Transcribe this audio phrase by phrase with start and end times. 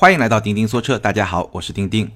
[0.00, 2.10] 欢迎来到钉钉说车，大家好，我是钉钉。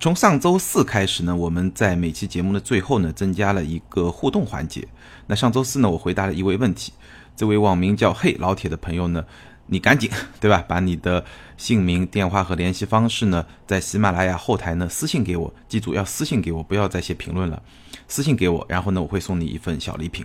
[0.00, 4.88] 从上周四开始呢，我们在每期节目的最后呢，增加了一个互动环节。
[5.26, 6.90] 那上周四呢，我回答了一位问题，
[7.36, 9.22] 这位网名叫“嘿老铁”的朋友呢，
[9.66, 10.10] 你赶紧
[10.40, 11.22] 对吧，把你的
[11.58, 17.62] 姓名、电话和联系方式呢，在喜马拉雅后台呢私信给我，记住要私信给我，不要再写评论了，
[18.08, 20.24] 私信给我，然后呢，我会送你一份小礼品。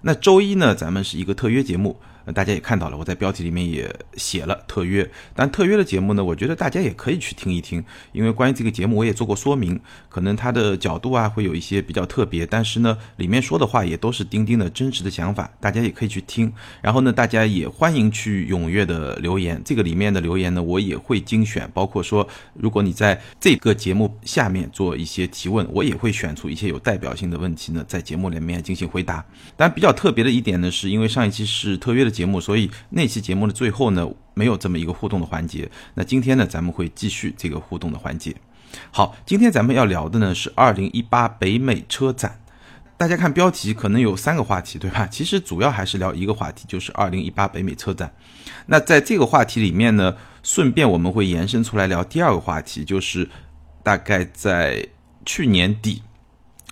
[0.00, 2.00] 那周一呢，咱们是一个特约节目。
[2.32, 7.82] 大家也看到了，我在标题里面也写了特约，但特约的节目呢，我觉得大家也可以去听一听，
[8.12, 16.52] 因为关于这个节目我也做过说明，可能它的角度啊会有一些比较特别，但是呢，里面说的话也都是钉钉的真实的想法，大家也可以去听。
[16.82, 29.24] 然后呢，大家也欢迎去踊跃的留言，这个里面的留言呢，我也会精选，包括说，如果你在这个节目下面做一些提问，我也会选出一些有代表性的问题呢，在节目里面进行回答。
[29.56, 32.17] 但比较特别的一点呢，是因为上一期是特约的。
[32.18, 34.04] 节目，所以那期节目的最后呢，
[34.34, 35.70] 没有这么一个互动的环节。
[35.94, 38.34] 那今天呢，咱们会继续这个互动的环节。
[38.90, 42.40] 好，今天咱们要聊的呢是二零一八北美车展。
[42.96, 45.06] 大家看标题，可能有三个话题，对吧？
[45.06, 48.12] 其实主要还是聊一个话题，就是二零一八北美车展。
[48.66, 53.28] 那在这个话题里面呢，顺便我们会延伸出来聊第二个话题，就是
[53.84, 54.84] 大概在
[55.24, 56.02] 去年底，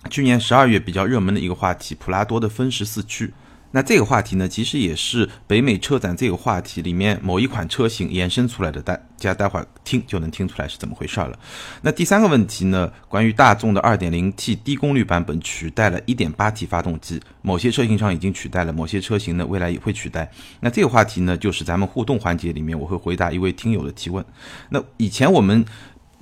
[0.09, 3.33] 去年十二月比较热门的一个话题——普拉多的分时四驱。
[3.71, 11.37] 那这个话题呢，其实也是北美车展这个话题里面某一款车型延伸出来的，大家待会儿听就能听出来是怎么回事了。
[11.81, 20.31] 那第三个问题呢，关于大众的 2.0T 低功率版本取代了 1.8T 发动机，某些车型上已经取代了，某些车型呢未来也会取代。
[20.61, 24.23] 那这个话题呢，就是咱们互动环节里面我会回答一位听友的提问。
[24.69, 25.65] 那以前我们。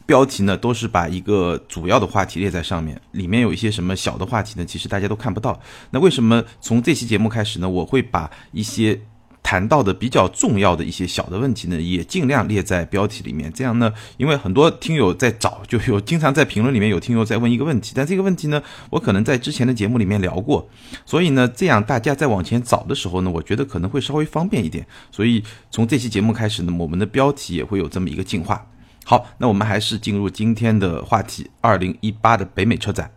[0.05, 4.65] 标题呢都是把一个主要的话题列在上面，里面有一些什么小的话题呢？
[4.65, 5.59] 其实大家都看不到。
[5.91, 7.69] 那为什么从这期节目开始呢？
[7.69, 8.99] 我会把一些
[9.41, 13.51] 谈到的比较重要的一些小的问题呢，也尽量列在标题里面。
[13.53, 20.67] 这样呢，因为很多听友在找，就有经常在评论里面有听友在问一个问题，但这个问题呢，我可能在之前的节目里面聊过，
[21.05, 24.85] 所以呢，这样大家在往前找的时候呢，我觉得可能会稍微方便一点。
[25.11, 28.65] 所以从这期节目开始呢，我们的标题也会有这么一个进化。
[29.07, 31.51] 好，那我们还是进入今天的话题。
[31.61, 33.11] 二零一八的北美车展，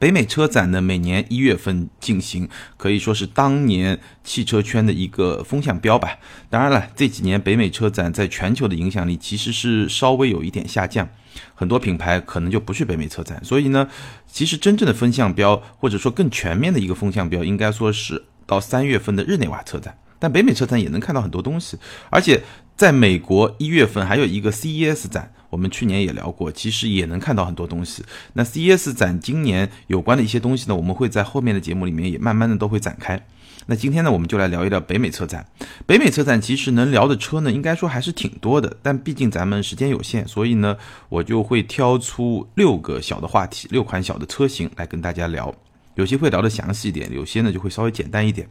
[0.00, 6.18] 北美车展呢，每年一月份进行，可以说是当年汽车圈的一个风向标吧。
[6.50, 11.08] 当然了，这几年北美车展在全球的影响力其实是稍微有一点下降，
[11.54, 13.40] 很多品牌可能就不去北美车展。
[13.44, 13.88] 所以呢，
[14.26, 19.96] 其实真正的风向标，或者说更全面的一个风向标，应该说是到三月份的日内瓦车展。
[20.18, 21.78] 但北美车展也能看到很多东西，
[22.10, 22.42] 而且。
[22.78, 28.04] 在美国一月份还有一个 CES 展，我们去年也聊过，其实也能看到很多东西。
[28.34, 33.20] 那 CES 展今年有关的一些东西呢，我们会在后面的节目里面也慢慢的都会展开。
[33.66, 35.44] 那今天呢，我们就来聊一聊北美车展。
[35.86, 40.76] 北美车展其实能聊的车呢，应该说还是挺多的，但毕竟咱们时间有限，所以呢，
[41.08, 45.52] 我就会挑出六个小的话题，六款小的车型来跟大家聊。
[45.96, 48.48] 有些会聊的详细一点，有些呢就会稍微简单一点。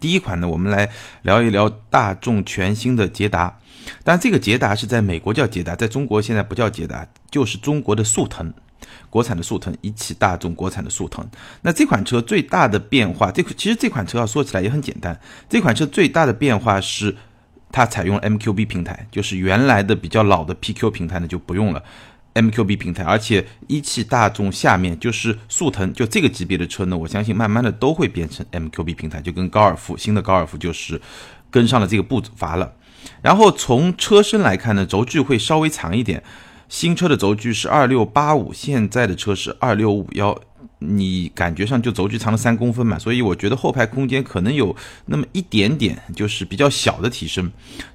[0.00, 0.88] 第一款呢，我们来
[1.22, 3.58] 聊一聊大众全新的捷达。
[4.04, 8.52] 但这个捷达是在美国叫捷达，在中国现在不叫捷达，就是中国的速腾，
[9.10, 11.28] 国产的速腾，一汽大众国产的速腾。
[11.62, 17.16] 那这款车最大的变化，这其实这款车要说起来也很简单，这款车最大的变化是
[17.72, 21.82] 它采用了 MQB 平台，就是原来的比较老的 PQ 平台呢就不用了。
[22.34, 31.00] MQB 平台，而且一汽大众下面就是速腾，就这个级别的车呢，我相信慢慢的都会变成 MQB 平台，就跟高尔夫新的高尔夫就是
[31.50, 32.72] 跟上了这个步伐了。
[33.20, 36.22] 然后从车身来看呢，轴距会稍微长一点，
[36.68, 40.40] 新车的轴距是二六八五，现在的车是二六五幺。
[40.88, 44.74] 你感觉上就轴距长了三公分嘛，所以我觉得后排空间可能有
[45.06, 47.50] 那么一点点，就是比较小的提升。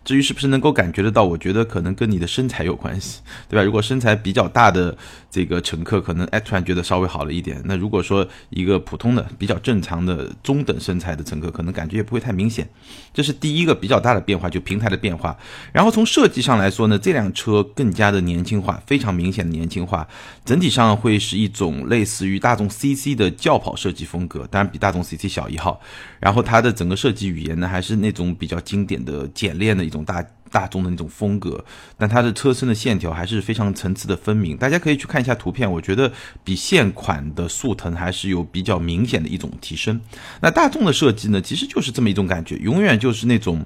[0.05, 3.63] 至于是不是能够感觉得到，我觉得可能跟你的身材有关系，对吧？
[3.63, 4.97] 如果身材比较大的
[5.37, 7.61] 这个乘客，可能哎突然觉得稍微好了一点。
[7.65, 12.67] 那如果说一个普通的、比较正常的中等身材的乘客，可能感觉也不会太明显。
[13.13, 15.37] 这是第一个比较大的变化，就平台的变化。
[15.71, 20.07] 然后从设计上来说呢，这辆车更加的年轻化，非常明显的年轻化，
[20.43, 22.67] 整体上会是一种类似于大众。
[22.77, 25.81] CC 的轿跑设计风格，当然比大众 CC 小一号。
[26.19, 31.63] 然后它的整个设计语言呢，还是那种比较经典的简练的一种大大众的那种风格。
[31.97, 34.55] 但它的车身的线条还是非常层次的分明。
[34.57, 36.11] 大家可以去看一下图片，我觉得
[36.43, 39.99] 比现款的速腾还是有比较明显的一种提升。
[40.41, 43.65] 那大众的设计呢，其实就是这么一种感觉，永远就是那种，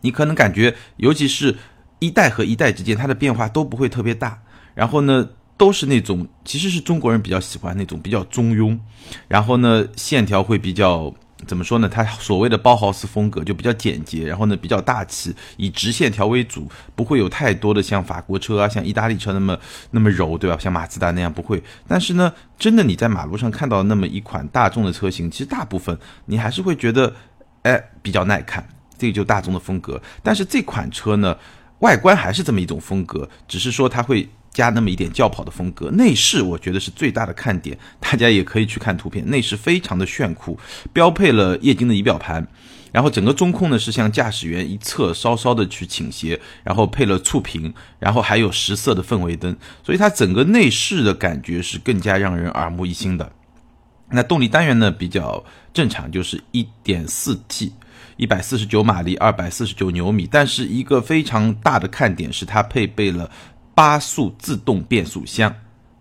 [0.00, 1.56] 你可能感觉，尤其是
[1.98, 4.42] 一代和一代之间，它的变化都不会特别大。
[4.74, 5.28] 然后呢？
[5.56, 8.76] 都是那种，其实是中国人比较喜欢那种比较中庸，
[9.28, 11.14] 然后呢，线条会比较
[11.46, 11.88] 怎么说呢？
[11.88, 19.58] 它所谓的包豪斯风格就比较简洁，然后呢比较大气，以直线条为主，不会有太多的像法国车啊、像意大利车那么
[19.90, 20.56] 那么柔，对吧？
[20.58, 21.62] 像马自达那样不会。
[21.86, 27.14] 但是呢，真的你在马路上看到那么一款大众的车型，其实大部分你还是会觉得，
[27.62, 28.66] 哎，比较耐看，
[28.96, 30.00] 这个就大众的风格。
[30.22, 31.36] 但是这款车呢，
[31.80, 34.28] 外观还是这么一种风格，只是说它会。
[34.54, 40.56] 加那么一点轿跑的风格，内饰我觉得是最大的看点，大家也可以去看图片，内饰非常的炫酷，
[40.92, 42.46] 标配了液晶的仪表盘，
[42.92, 53.32] 然后整个中控呢是向驾驶员一侧稍稍的去倾斜，然后配了触屏，然后还有十色的氛围灯，所以它整个内饰的感觉是更加让人耳目一新的。
[54.10, 57.72] 那动力单元呢比较正常，就是一点四 T，
[58.16, 63.28] 一百四十九马力，二百四十九牛米，但是一个非常大的看点是它配备了。
[63.74, 65.52] 八速自动变速箱，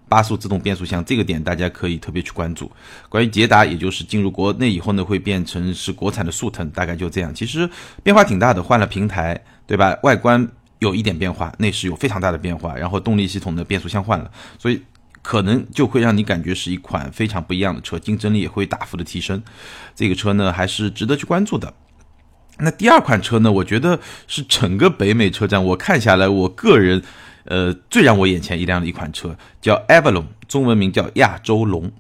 [0.08, 2.72] 八速自动变速箱这个点大家可以特别去关注。
[3.10, 7.34] 关于捷达，也就是进入国内以后呢，会变成是国产的速腾，大概就这样。
[7.34, 7.68] 其实
[8.04, 9.98] 变化挺大的，换了平台，对吧？
[10.04, 10.48] 外观
[10.78, 14.30] 有一点变化，内饰有非常大的变化，然后动力系统的变速箱换了，
[14.60, 14.80] 所以
[15.24, 19.42] 可能就会让你感觉是一款非常不一样的车，竞争力也会大幅的提升。
[19.96, 21.74] 这个车呢，还是值得去关注的。
[22.60, 27.02] 那第二款车呢，我觉得是整个北美车展我看下来，我个人。
[27.46, 31.92] 呃，最让我眼前一亮的一款车叫 Avalon，中文名叫亚洲龙。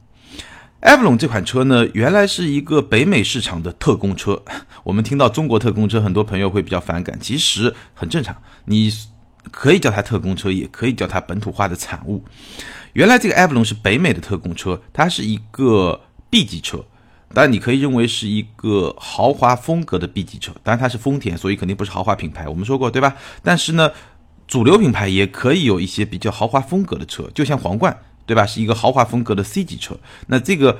[0.81, 4.43] Avalon 这款车呢，原来是一个北美市场的特供车。
[4.83, 8.35] 我们听到中国特供车，很多朋友会比较反感，其实很正常。
[8.65, 8.91] 你
[9.49, 12.23] 可以叫它特供车，也可以叫它本土化的产物。
[12.91, 16.83] 原来这个 Avalon 是北美的特供车，它是一个 B 级车，
[17.33, 20.51] 当然你可以认为是一个豪华风格的 B 级车。
[20.63, 22.47] 当然它是丰田，所以肯定不是豪华品牌。
[22.49, 23.15] 我们说过对吧？
[23.41, 23.89] 但是呢。
[24.47, 28.45] 主流品牌也可以有一些比较豪华风格的车，就像皇冠，对吧？
[28.45, 29.97] 是一个豪华风格的 C 级车。
[30.27, 30.79] 那这个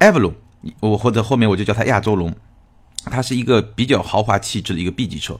[0.00, 0.32] Avalon，
[0.80, 2.34] 我或者后面我就叫它亚洲龙，
[3.04, 5.38] 它是一个比较豪华气质的一个 B 级车。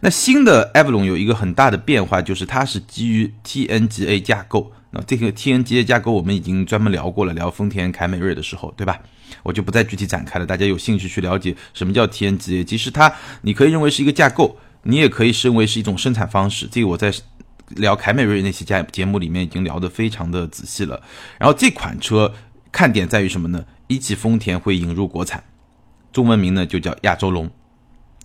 [0.00, 4.72] 那新的 Avalon 有一个很大的变化，就是它是基于 TNGA 架构。
[4.90, 8.98] 那这个 TNGA 架构我们已经专门聊过了，聊丰田凯美瑞的时候，对吧？
[9.42, 10.46] 我就不再具体展开了。
[10.46, 13.12] 大家有兴趣去了解什么叫 TNGA，其实它
[13.42, 14.56] 你可以认为是一个架构。
[14.84, 17.12] 你也可以认为是一种生产方式，这个我在
[17.68, 21.02] 聊凯美瑞那期节节目里面已经聊得非常的仔细了。
[21.38, 22.32] 然后这款车
[22.70, 23.64] 看点在于什么呢？
[23.86, 25.42] 一汽丰田会引入国产，
[26.12, 27.50] 中文名呢就叫亚洲龙。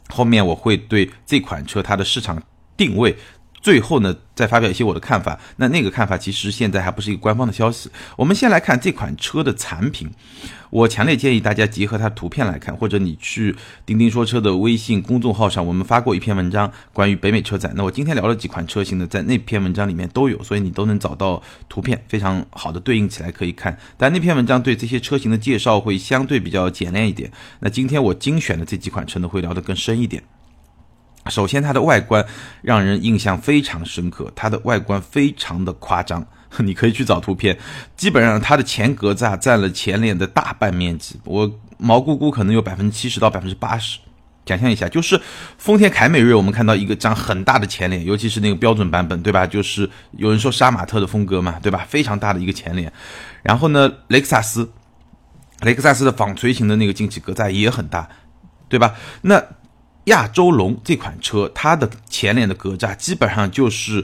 [0.10, 2.42] 后面我会对这款车它的市场
[2.78, 3.18] 定位。
[3.62, 5.38] 最后呢，再发表一些我的看法。
[5.58, 7.92] 那那个看法其实现在还不是一个官方的消息。
[8.16, 10.10] 我们先来看这款车的产品。
[10.70, 13.56] 我强烈建议大家结合它图片来看，或者你去
[13.86, 17.74] 钉钉说车的微信公众号上，我们发过一篇文章关于北美车展。
[17.76, 23.78] 那我今天聊了几款车型呢，在那篇文章里面都有，所以你都能找到图片，非常好的对应起来可以看。
[23.98, 27.32] 但那篇文章对这些车型的介绍会相对比较简练一点。
[27.60, 30.22] 那今天我精选的这几款车呢，会聊得更深一点。
[31.30, 32.26] 首先，它的外观
[32.62, 36.26] 让人印象非常深刻，它的外观非常的夸张，
[36.60, 37.58] 你可以去找图片。
[37.96, 44.00] 基本上，它的前格栅占了前脸的大半面积，我毛估估可能有百分之七十到百分之八十。
[44.46, 45.22] 想象一下，就是
[45.60, 49.46] 丰田凯美瑞，我们看到一个张很大的前脸，尤其是那个标准版本，对吧？
[49.46, 51.86] 就是有人说杀马特的风格嘛，对吧？
[51.88, 52.92] 非常大的一个前脸。
[53.44, 54.72] 然后呢，雷克萨斯，
[55.62, 58.10] 雷克萨斯的纺锤型的那个进气格栅也很大，
[58.68, 58.96] 对吧？
[59.22, 59.40] 那
[60.06, 64.04] 亚洲龙这款车，它的前脸的格栅基本上就是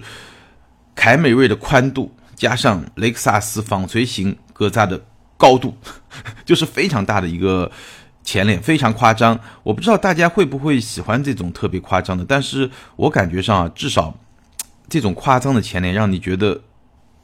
[0.93, 5.03] 凯美瑞的宽度加上雷克萨斯纺锤型格栅的
[5.37, 5.75] 高度，
[6.45, 7.71] 就是非常大的一个
[8.23, 9.39] 前脸，非常夸张。
[9.63, 14.17] 我不知道大家会不会喜欢这种特别夸张的，但是我感觉上啊，至少
[14.89, 16.61] 这种夸张的前脸让你觉得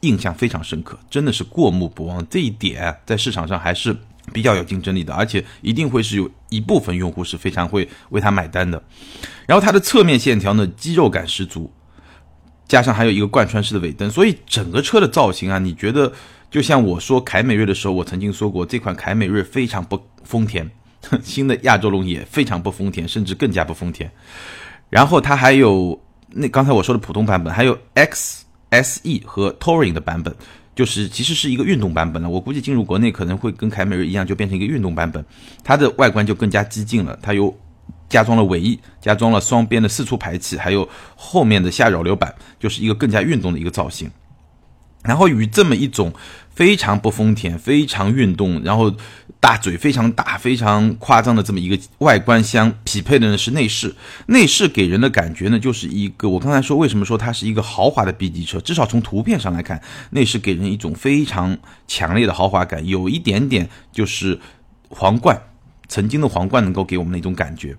[0.00, 2.26] 印象非常深刻，真的是过目不忘。
[2.28, 3.96] 这一点在市场上还是。
[4.32, 8.80] 比较有竞争力的，而且一定会是有一部分用户是非常会为它买单的。
[9.46, 11.72] 然后它的侧面线条呢，肌肉感十足，
[12.72, 16.10] 加上还有一个贯穿式的尾灯，所以整个车的造型啊，你觉得
[16.50, 20.70] 就像我说凯美瑞的时候，我曾经说过这款凯美瑞非常不丰田，
[21.22, 24.10] 新的亚洲龙也非常不丰田，甚至更加不丰田。
[24.88, 26.00] 然后它还有
[26.30, 30.34] 那刚才我说的普通版本，还有 X S E 和 Touring 的版本。
[30.74, 35.22] 就是其实是一个运动版本了，我估计进入国内可能会跟凯美瑞一样，就变成一个运动版本，
[35.62, 37.54] 它的外观就更加激进了，它有
[38.12, 44.10] 加装了尾翼，加装了双边的四出排气，还有后面的下扰流板，就是一个更加运动的一个造型。
[45.02, 46.12] 然后与这么一种
[46.50, 48.94] 非常不丰田、非常运动，然后
[49.40, 53.96] 大嘴非常大、非常夸张的这么一个外观相匹配的呢是内饰。
[54.26, 64.38] 内饰给人的感觉呢，就是一个我刚才说为什么说它是一个豪华的 B 级车，至少从图片上来看，内饰给人一种非常强烈的豪华感，有一点点就是
[64.88, 65.42] 皇冠
[65.92, 67.76] 曾经的皇冠能够给我们的一种感觉。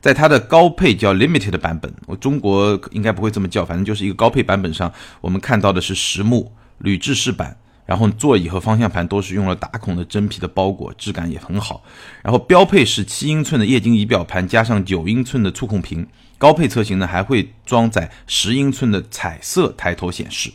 [0.00, 7.56] 在它的高配叫 Limited 版本，我中国应该不会这么叫，反正就是一个高配版本上，我们看到的是实木铝制式版。
[7.86, 11.84] 然后座椅和方向盘都是用了打孔的真皮的包裹，质感也很好。
[12.22, 16.06] 然后标配是七英寸的液晶仪表盘，加上九英寸的触控屏。
[16.38, 20.50] 高配车型呢还会装载十英寸的彩色抬头显示。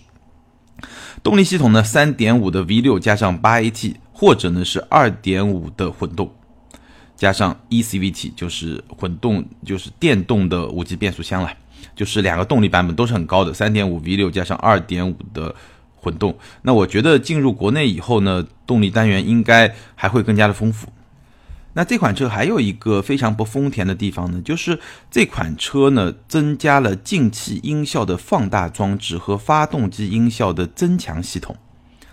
[1.23, 6.33] 动力系统呢，三点五的 V 六加上八 AT，或者呢是二点五的混动，
[7.17, 11.51] 加上 eCVT，就是混动就是电动的五级变速箱了。
[11.93, 15.53] 就是两个动力版本都是很高的，三点五 V 六加上二点五的。
[15.99, 20.87] 混动，那我觉得进入国内以后呢，动力单元应该还会更加的丰富。
[21.73, 24.79] 那这款车还有一个非常不丰田的地方呢，就是
[25.11, 31.57] 这款车呢增加了进气音效的放大装置和发动机音效的增强系统。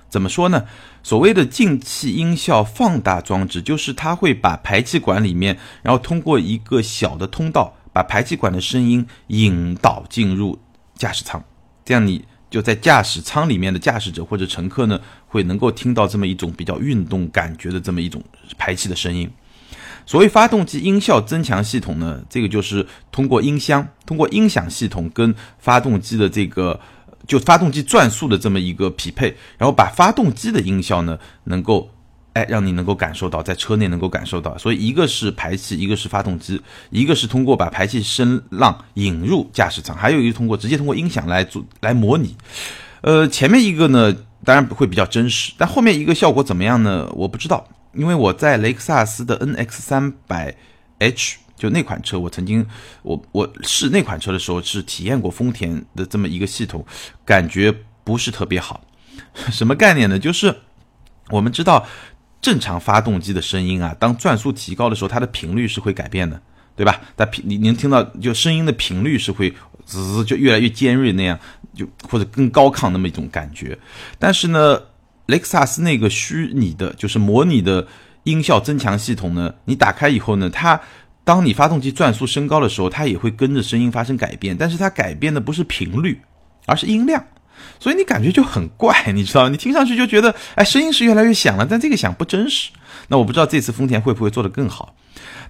[0.08, 0.64] 怎么说呢？
[1.04, 10.58] 所谓的进气音效放大装置，就是它会把排气管里面，然后通过一个小的通道，把排气管的声音引导进入
[10.96, 11.40] 驾驶舱，
[11.84, 12.25] 这样你。
[12.50, 18.23] 就在驾驶舱里面的驾驶者或者乘客呢，会能够听到这么一种比较运动感觉的这么一种
[18.56, 19.28] 排气的声音。
[20.06, 26.78] 所谓发动机音效增强系统呢，这个就是通过音箱、通过音响系统跟发动机的这个
[27.26, 31.90] 就发动机转速的这么一个匹配，然后把发动机的音效呢能够。
[32.35, 42.37] 哎，让你能够感受到，在车内能够感受到，所以一个是排气，一个是发动机，一个是通过把排气声浪引入驾驶舱，还有一个通过直接通过音响来做来模拟。
[43.02, 44.12] 呃，前面一个呢，
[44.45, 47.09] 当然会比较真实，但后面一个效果怎么样呢？
[47.12, 50.57] 我不知道，因为我在雷克萨斯的 NX 三百
[50.99, 52.64] H 就那款车，我曾经
[53.02, 56.85] 我我试那款车的时候是体验过丰田的这么一个系统，
[57.25, 58.85] 感觉不是特别好。
[59.50, 60.18] 什么概念呢？
[60.18, 60.54] 就是
[61.30, 61.87] 我们知道。
[62.44, 66.38] 正常发动机的声音啊，当转速提高的时候，它的频率是会改变的，
[66.76, 67.00] 对吧？
[67.16, 69.50] 它频你能听到，就声音的频率是会
[69.87, 71.38] 滋就越来越尖锐那样，
[71.75, 73.78] 就或者更高亢那么一种感觉。
[74.18, 74.78] 但是呢，
[75.25, 77.88] 雷克萨斯那个虚拟的，就是模拟的
[78.25, 80.78] 音效增强系统呢，你打开以后呢，它
[81.25, 86.21] 当你发动机转速升高的时候，它也会跟着声音发生改变，但是它改变的不是频率，
[86.66, 87.25] 而是音量。
[87.81, 89.49] 所以你感觉就很怪，你知道？
[89.49, 92.71] 你听上去就觉得，哎，声音是越来越响了，但这个响不真实。
[93.09, 94.95] 那我不知道这次丰田会不会做得更好。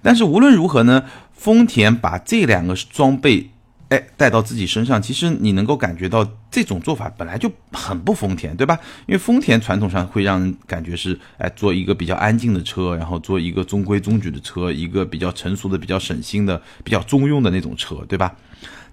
[0.01, 1.03] 但是无论如何呢，
[1.33, 3.49] 丰田把这两个装备，
[3.89, 8.79] 哎，带到自己身上，其实你能够感觉到这种做法本来就很不丰田，对吧？
[9.05, 18.35] 因为丰田传统上会让人感觉是，哎，做一个比较安静的车，然后做一个中规中矩的车，一个比较成熟的、比较省心的、比较中用的那种车，对吧？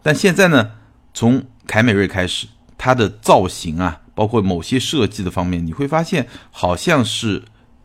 [0.02, 0.72] 但现在呢，
[1.14, 2.46] 从凯美瑞开始。
[2.84, 7.40] 它的造型啊，包括某些设计的方面，你会发现好像是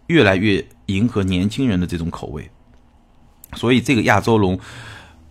[0.07, 2.49] 越来越迎合年轻人的这种口味。
[3.53, 4.59] 所以这个亚洲龙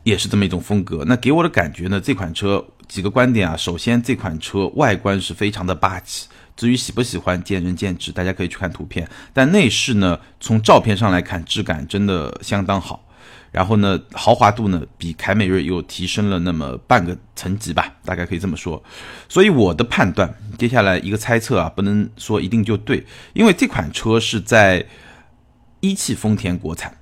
[0.07, 1.03] 也是这么一种风格。
[1.05, 3.57] 那给我的感觉呢，这款车几个观点啊。
[3.57, 9.09] 首先，这款车外观是非常的霸气，至于喜不喜欢，见仁见智，大家可以去看图片。
[9.33, 13.05] 但内饰呢，从照片上来看，质感真的相当好。
[13.51, 18.81] 然后呢，豪华度呢比凯美瑞又提升了那么半个层级吧，大概可以这么说。
[19.29, 24.87] 所以我的判断，接下来一个猜测啊，不能说一定就对，因为这款车是在
[25.81, 26.97] 一汽丰田国产。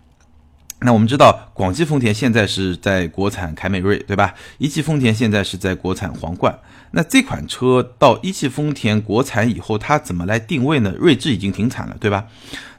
[0.85, 4.35] 那我们知道，广汽丰田现在是在国产凯美瑞，对吧？
[4.59, 6.59] 一汽丰田现在是在国产皇冠。
[6.91, 10.95] 那这款车到一汽丰田国产以后，它怎么来定位呢？
[10.99, 12.27] 锐志已经停产了，对吧？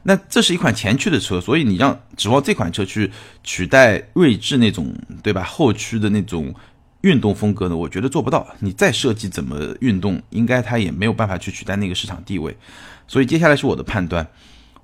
[0.04, 3.10] 那这是一款前驱的车，所以你让指望这款车去
[3.42, 5.42] 取代锐志那种，对吧？
[5.42, 6.54] 后驱的那种
[7.00, 7.76] 运动风格呢？
[7.76, 8.46] 我觉得做不到。
[8.60, 12.56] 你再设计怎么运动，应该它也没有办法去取代那个市场地位。
[13.08, 14.28] 所以接下来是我的判断，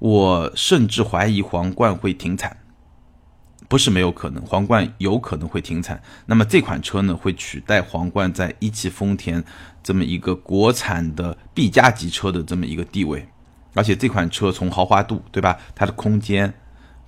[0.00, 2.56] 我甚至怀疑皇冠会停产。
[3.72, 5.98] 不是没有可能，皇冠有可能会停产。
[6.26, 9.42] 那么这款车呢，会取代皇冠在一汽丰田
[9.82, 13.26] 这么一个国产的 B 加级车的这么一个地位。
[13.72, 15.56] 而且这款车从豪华度，对吧？
[15.74, 16.52] 它的空间，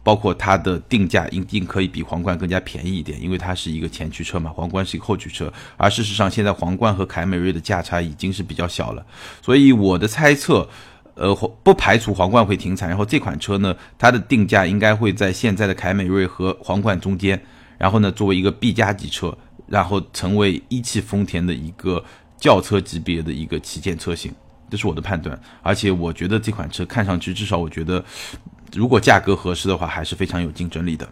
[0.02, 5.52] 包括它的定价，一定可以比皇冠更加便宜一点，因为它是一个前驱车嘛，皇冠是一个后驱车。
[5.76, 9.04] 而事实上，现在皇冠和凯美瑞的价差已经是比较小了。
[9.42, 10.66] 所以我的猜测。
[11.14, 17.40] 呃，不排除皇冠会停产，然后这款车呢，它的定价应该会在现在的凯美瑞和皇冠中间，
[17.78, 19.36] 然后呢，作为一个 B 加级车，
[19.68, 22.04] 然后成为一汽丰田的一个
[22.36, 24.34] 轿车级别的一个旗舰车型，
[24.68, 25.38] 这是我的判断。
[25.62, 28.04] 而且我觉得这款车看上去，至少我觉得，
[28.74, 31.08] 如果价格合适的话，还是非常有竞争力的。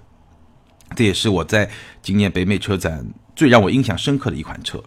[0.97, 1.71] 这也是我在
[2.03, 3.07] 今年北美车展
[3.37, 4.83] 最让我印象深刻的一款车。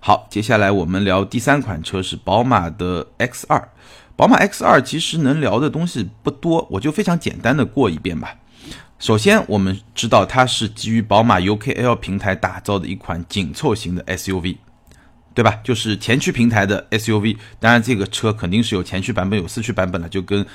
[0.00, 3.68] 好，接下来我们聊第三款车是宝马的 X 二。
[4.16, 8.36] 宝马 X2 其实能聊的东西不多，我就非常简单的过一遍吧。
[9.00, 14.58] 首先，我们知道它是基于宝马 UKL 平台打造的一款紧凑型的 SUV，
[15.34, 15.60] 对吧？
[15.64, 17.36] 就是前驱平台的 SUV。
[17.58, 20.46] 当然，这个车肯定是有前驱版本、有四驱版本的，就跟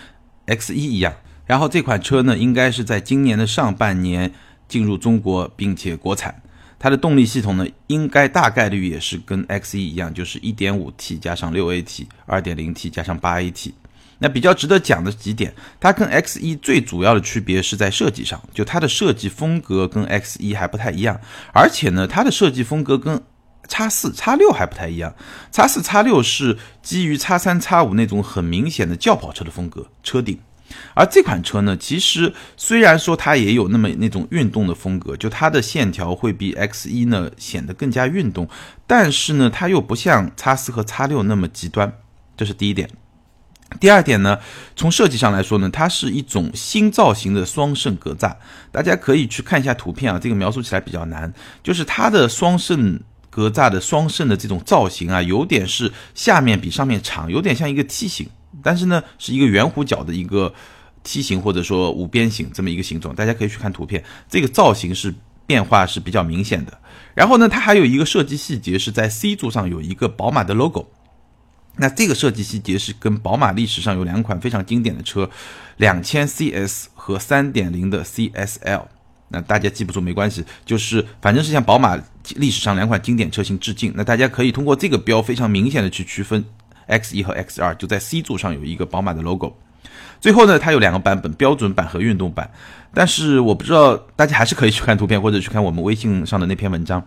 [0.47, 1.13] X1 一样。
[1.45, 4.31] 然后这款车呢，应该是在今年的上半年
[4.69, 6.41] 进入中国，并且国产。
[6.79, 13.73] 它的动力系统呢，应该大概率也是跟 X1 一样，就是 1.5T 加上 6AT，2.0T 加上 8AT。
[14.21, 21.19] 那比较值得讲的几点，它跟 X 一最主要的区别是在设计上，就它的设计风格跟 X 一还不太一样，
[21.53, 23.21] 而且呢，它的设计风格跟
[23.69, 25.15] 叉四、叉六还不太一样。
[25.51, 30.37] 叉四、叉六是基于叉三、叉五那种很明显的轿跑车的风格车顶，
[30.93, 38.47] 而这款车呢，其实虽然说它也有那么那种运动的风格，就它的线条会比 X 一呢显得更加运动，
[38.87, 41.93] 但是呢，它又不像叉四和叉六那么极端，
[42.35, 42.89] 这是第一点。
[43.79, 44.39] 第二点呢，
[44.75, 48.35] 从设计上来说呢，它是一种新造型的双肾格栅。
[48.71, 51.31] 大家可以去看一下图片啊，这个描述起来比较难。
[51.61, 52.99] 就是它的双肾
[53.29, 58.27] 格栅的双肾的这种造型啊，有点是下面比上面长，有点像一个梯形，
[58.63, 60.53] 但是呢是一个圆弧角的一个
[61.03, 63.13] 梯形或者说五边形这么一个形状。
[63.15, 65.13] 大家可以去看图片，这个造型是
[65.45, 66.77] 变化是比较明显的。
[67.15, 70.87] 然后呢，它还有一个设计细节是在 C 柱上有一个宝马的 logo。
[71.77, 75.29] 那这个设计细节是跟宝马历史上有两款非常经典的车，
[75.77, 78.87] 两千 CS 和三点零的 CSL。
[79.29, 81.97] 那大家记不住没关系，就是反正是向宝马
[82.35, 83.93] 历史上两款经典车型致敬。
[83.95, 86.43] 那大家可以通过这个标非常明显的去区分
[86.89, 89.55] X 一和 X 二，就在 C 柱上有一个宝马的 logo。
[90.19, 92.51] 最后呢，它有两个版本，标准版和运动版。
[92.93, 97.05] 但是我不知道大家还是可以去看图片或者去看我们微信上的那篇文章，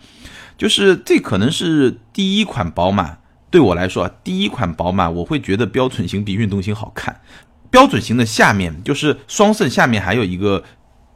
[0.57, 3.19] 就是这可能是第一款宝马。
[3.51, 7.21] 对我来说啊，第一款宝马我会觉得标准型比运动型好看。
[7.71, 10.63] 标准型的下面就是双肾，下面还有一个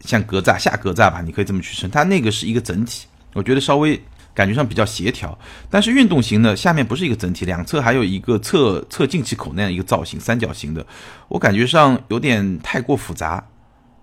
[0.00, 3.99] 像格栅下格栅吧，你可以这么去称，它那个是一个整体，我觉得稍微
[4.37, 5.37] 感觉上比较协调。
[5.69, 10.87] 但是运动型的下面不是一个整体，两侧还有一个侧侧进气口那样一个造型，三角形的，
[11.27, 13.44] 我感觉上有点太过复杂。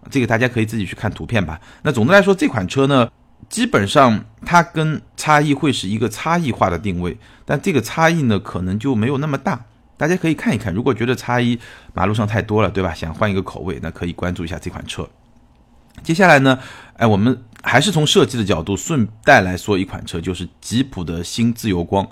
[0.09, 1.61] 这个大家可以自己去看图片吧。
[1.83, 3.09] 那总的来说，这款车呢。
[3.49, 7.15] 基本上它跟差异会是一个差异化的定位，
[7.45, 9.65] 但这个差异呢可能就没有那么大。
[9.97, 11.59] 大家可以看一看，如果觉得差异
[11.93, 12.93] 马路上太多了，对吧？
[12.93, 15.07] 想换一个口味，那可以关注一下这款车。
[16.01, 16.57] 接下来呢，
[16.95, 17.43] 哎，我们。
[17.65, 22.05] 还是从设计的角度顺带来说一款车，就是吉普的新自由光。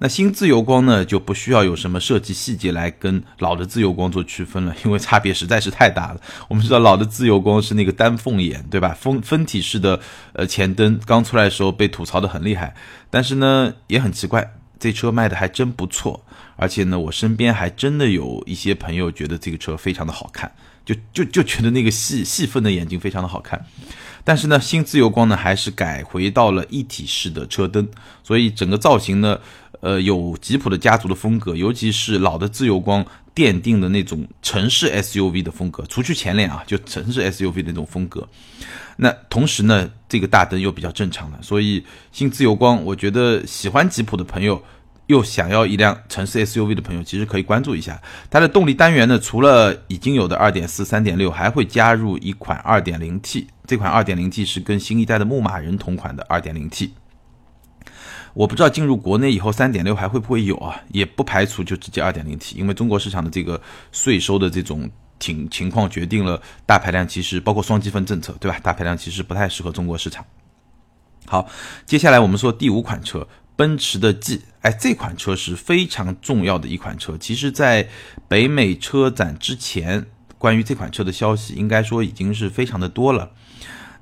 [0.00, 6.20] 那新自由光呢，就不需要有什么设计细节来跟老的自由光做区分了， 因为差别实在是太大了。
[6.46, 8.94] 我们知道老的自由光是那个单凤眼，对吧？
[8.94, 9.98] 分分体式的
[10.34, 12.74] 呃前灯，刚出来的时候被吐槽的很厉害。
[13.10, 16.22] 但是呢，也很奇怪，这车卖的还真不错，
[16.56, 20.52] 而且呢，我身边还真的有一些朋友觉得这个车非常的好看，
[20.84, 23.64] 就就就觉得那个细细分的眼睛非常的好看。
[24.28, 27.88] 但是呢，新自由光呢还是改回到了一体式的车灯，
[28.22, 29.40] 所以整个造型呢，
[29.80, 33.02] 呃，有吉普的家族的风格，尤其是老的自由光
[33.34, 38.28] 奠定的那种城市 SUV 的风格，除去前脸啊，就城市 SUV 的那种风格。
[38.98, 44.62] 那同时呢，这个大灯又比较正常了，所以新自由光，我觉得喜欢吉普的朋友。
[45.08, 49.18] 又想要一辆城市 SUV 的朋友，其实可以关注一下它的动力单元呢。
[49.18, 53.46] 除了已经有的2.4、3.6，还会加入一款 2.0T。
[53.66, 56.90] 这款 2.0T 是跟新一代的牧马人同款的 2.0T。
[58.34, 60.78] 我不知道进入国内以后3.6还会不会有啊？
[60.90, 68.60] 也不排除就直接 2.0T，因为中国市场的这个税收的这种情情况决定了大排量其实包括双积分政策，对吧？
[68.62, 70.22] 大排量其实不太适合中国市场。
[71.24, 71.48] 好，
[71.86, 73.26] 接下来我们说第五款车。
[73.58, 77.18] 奔驰的 G，哎，这款车是非常重要的一款车。
[77.18, 77.88] 其实，在
[78.28, 80.06] 北美车展之前，
[80.38, 83.32] 关于这款车的消息应该说已经是非常的多了。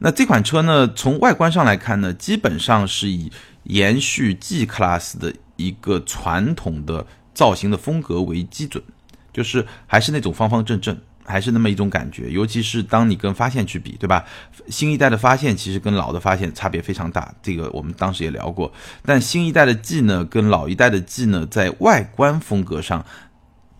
[0.00, 8.84] 那这款车呢，从外观上来看呢，基本上是以延续 G Class 的一个传统的造型的风格为基准，
[9.32, 11.00] 就是还是那种方方正正。
[11.26, 14.24] 还是那么一种感觉，尤其是当你跟发现去比，对吧？
[14.68, 18.72] 新一代的发现其实跟老的发现差别非常大，这个我们当时也聊过。
[19.04, 23.04] 但新一代的 G 呢，跟老一代的 G 呢，在外观风格上，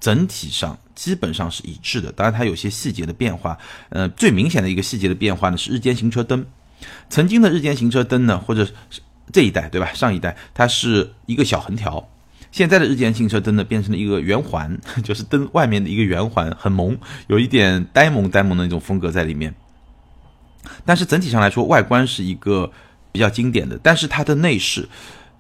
[0.01, 2.11] 整体上基本上是一致的。
[2.11, 3.57] 当然，它有些细节的变化。
[3.91, 6.45] 呃，最明显的一个细节的变化呢，是日间行车灯。
[7.09, 8.69] 曾经的日间行车灯呢，或者
[9.33, 9.93] 这一代，对吧？
[9.93, 12.09] 上一代它是一个小横条。
[12.57, 19.55] 现在的日间行车灯呢，变成了一个圆环， 就是灯外面的一个圆环，很萌，有一点呆萌呆萌的那种风格在里面。
[20.83, 22.73] 但是整体上来说，外观是一个
[23.13, 24.89] 比较经典的，但是它的内饰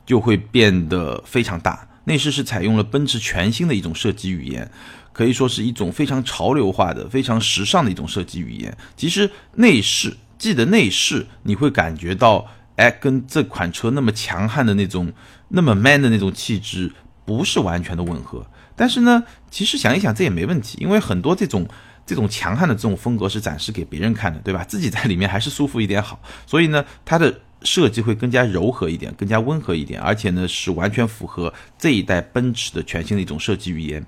[0.05, 1.89] 就会变得非常大。
[2.05, 4.71] 内饰是采用了奔驰全新的一种设计语言，
[5.15, 8.77] 可以说是一种非常潮流化的、非常时尚的一种设计语言。
[8.95, 15.11] 其实内饰记得内饰，你会感觉到，哎，跟这款车那么强悍的那种、
[15.49, 16.93] 那么 man 的那种气质
[17.27, 18.47] 不是完全的吻合。
[18.75, 21.67] 但是呢，其实想一想这也没问题，因为很多这种
[22.07, 24.65] 这种强悍的这种风格是展示给别人看的，对吧？
[24.65, 26.19] 自己在里面还是舒服一点好。
[26.47, 34.05] 所以呢，它的设计会更加柔和一点，更加温和一点，而且呢是完全符合这一代奔驰的全新的一种设计语言。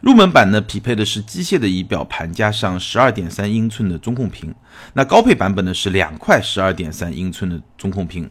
[0.00, 4.52] 入门版呢，匹配的是机械的仪表盘加上十二点三英寸的中控屏。
[4.94, 8.28] 那高配版本呢是两块十二点三英寸的中控屏，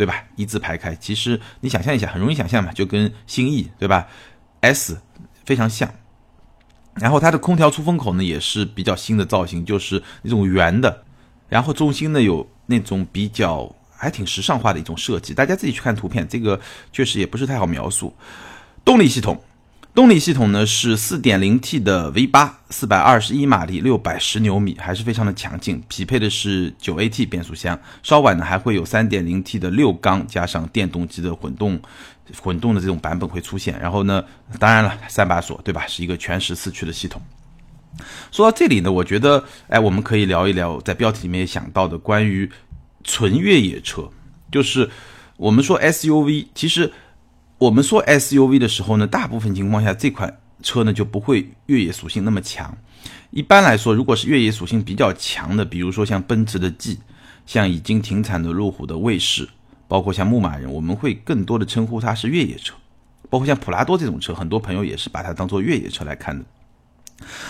[0.00, 0.24] 对吧？
[0.34, 0.94] 一字排开。
[0.94, 4.08] 其实你想象一下，很容易想象嘛，就跟新 E 对吧
[4.62, 4.98] ？S
[5.44, 5.92] 非常像。
[6.94, 11.04] 然后它的空调出风口呢也是比较新的造型，就是那种圆的，
[11.50, 15.34] 然后中心呢有那种比较还挺时尚化的一种设计。
[15.34, 16.58] 大家自己去看图片，这个
[16.90, 18.16] 确实也不是太好描述。
[18.82, 19.38] 动力系统。
[19.92, 25.82] 动力系统呢是 4.0T 的 V8，四百二十一马力，六百十牛米，还是非常的强劲。
[25.88, 31.78] 匹配的是 9AT 变速箱，稍晚呢还会有 3.0T 的六缸加上电动机的混动
[32.40, 33.78] 混动的这种版本会出现。
[33.80, 34.24] 然后呢，
[34.60, 35.84] 当然了，三把锁，对吧？
[35.88, 37.20] 是一个全时四驱的系统。
[38.30, 42.48] 说到这里呢，我觉得，哎，我们可以聊一聊在标题里面想到的关于
[43.02, 44.08] 纯越野车，
[44.52, 44.88] 就是
[45.36, 46.92] 我们说 SUV，其实。
[47.60, 52.74] 我们说 SUV 的时候呢，大部分情况下这款车呢就不会越野属性那么强。
[53.30, 56.98] 一般来说，如果是越野属性比较强的，比如说像奔驰的 G，
[57.44, 59.46] 像已经停产的路虎的卫士，
[59.86, 62.74] 包括像牧马人，我们会更多的称呼它是越野车。
[63.28, 66.42] 包括像普拉多这种车，很多朋友也是把它当做越野车来看的。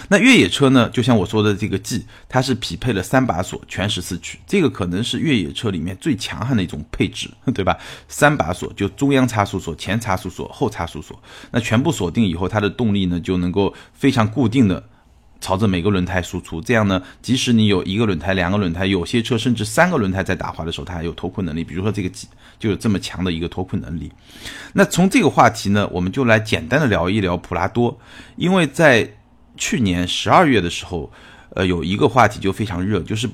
[0.09, 0.89] 那越野车呢？
[0.91, 7.77] 就像我说的这个 G，它是匹配了三把锁，全时四驱，这个可能是越野车里面最强悍的一种配置，对吧？
[8.09, 14.83] 三把锁就中央差速锁、前差速锁、后差速锁，那全部锁定以后，它的动力呢就能够非常固定的
[15.41, 16.61] 朝着每个轮胎输出。
[16.61, 21.65] 这样呢，即使你有一个轮胎、两个轮胎，有些车甚至三个轮胎在打滑的时候，它还有脱困能力。
[21.65, 22.27] 比如说这个 G
[22.59, 24.13] 就有这么强的一个脱困能力。
[24.75, 27.99] 那从这个话题呢，我们就来简单的聊一聊普拉多，
[28.37, 29.11] 因为在
[29.61, 31.13] 去年十二月的时候，
[31.51, 33.29] 呃，有一个话题就非常热，就是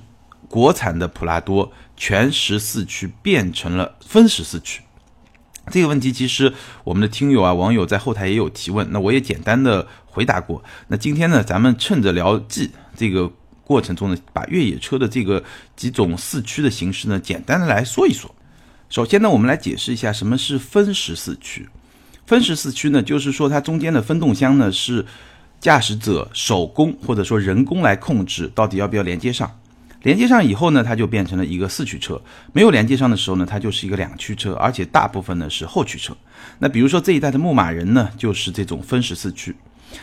[0.49, 4.83] 国产的普拉多全时四驱变成了分时四驱。
[5.71, 10.63] 这个问题其实我们的听友啊、网友在后台也有提问，那我也简单的回答过。
[10.89, 13.31] 那今天呢，咱们趁着聊 G 这个
[13.63, 15.45] 过程中呢，把越野车的这个
[15.77, 18.35] 几种四驱的形式呢，简单的来说一说。
[18.89, 21.69] 首先呢，我们来解释一下什么是分时四驱。
[22.27, 25.07] 分时四驱呢，就是说它中间的分动箱呢是。
[25.61, 29.59] 驾驶者手工或者说人工来控制到底要不要连接上，
[30.03, 32.15] 连接上以后呢，它就变成了一个四驱车；
[32.53, 36.17] 没有连接上的时候呢，它就是一个两驱车，而且大部分呢是后驱车。
[36.61, 39.57] 那比如说这一代的牧马人呢，就是这种分时四驱，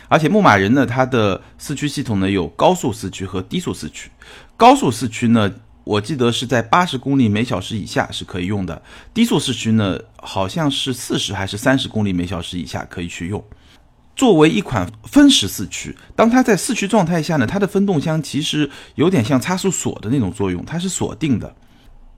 [0.08, 4.10] 而且牧马人呢，它的四驱系统呢有高速四驱和低速四驱。
[4.56, 5.50] 高速四驱呢，
[5.84, 8.76] 我记得是在八十公里每小时以下是可以用的；
[9.14, 13.42] 低速四驱呢，好像是四十还是三十公里每小时以下可以去用。
[14.16, 21.54] 作为一款分时四驱，当它在四驱状态下呢，它的分动箱其实有点像差速锁的那种作用，它是锁定的。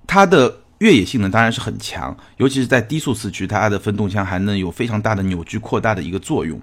[0.07, 6.61] 它的越野性能当然是很强，尤其是在低速四驱，它的分动箱还能有非常大的扭矩扩大的一个作用。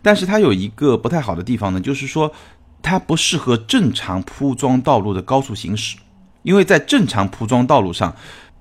[0.00, 2.32] 但是它有一个不太好的地方呢，就是说
[2.80, 5.96] 它不适合正常铺装道路的高速行驶，
[6.44, 8.14] 因为在正常铺装道路上，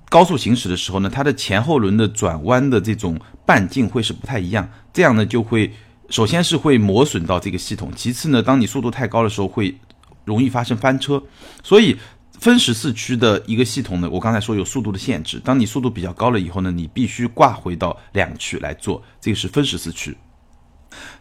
[0.09, 5.71] 高速行驶的时候呢，它的前后轮的转弯的这种半径会是不太一样，这样呢就会。
[6.09, 9.77] 首先是会磨损到这个系统，其次呢，当你速度太高的时候，会
[10.23, 11.21] 容易发生翻车。
[11.63, 11.97] 所以
[12.39, 20.17] 分时四驱的一个系统呢，我刚才说有速度的限制，当你速度比较高了以后呢，你必须挂回到两驱来做，这个是分时四驱。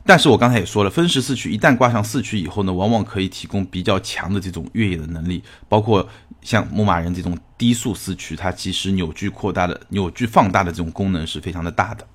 [0.05, 6.09] 但是我刚才也说了，分时四驱一旦挂上四驱以后呢，往往可以提供比较强的这种越野的能力，包括
[6.43, 12.07] 像牧马人这种低速四驱，它其实扭矩扩大的、扭矩放大的这种功能是非常的大的。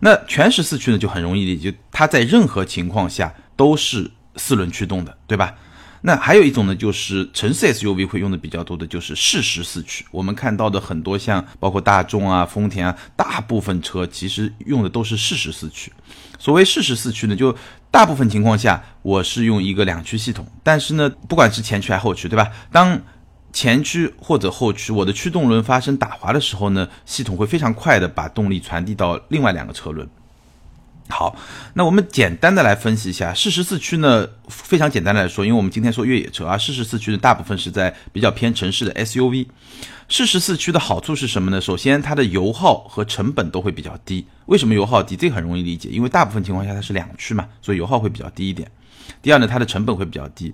[0.00, 5.54] 那全时四驱呢就很容易理解，它在任何情况下都是四轮驱动的，对吧？
[6.06, 10.04] 那还有一种呢，就是城市 SUV 会用的比较多的，就是适时四驱。
[10.10, 15.90] 我们看到的很多像包括大众啊、丰田啊，大部分车其实用的都是适时四驱。
[16.38, 17.56] 所谓适时四驱呢，就
[17.90, 22.50] 大部分情况下我是用一个两驱系统，但是呢，不管是前驱还是后驱，对吧？
[22.70, 23.00] 当
[23.54, 30.06] 前驱或者后驱，我的驱动轮发生打滑的时候呢，系统会非常快的把动力传递到另外两个车轮。
[31.08, 31.36] 好，
[31.74, 39.46] 那我们简单的来分析一下适时四驱呢，非常简单的来说，因为我们今天说越野车啊，适时四驱的大部分是在比较偏城市的 SUV。
[40.08, 41.60] 适时四驱的好处是什么呢？
[41.60, 44.26] 首先，它的油耗和成本都会比较低。
[44.46, 45.14] 为什么油耗低？
[45.14, 48.68] 这很容易理解，因为大部分情况下它是两驱嘛，所以油耗会比较低一点。
[49.22, 50.52] 第二呢，它的成本会比较低。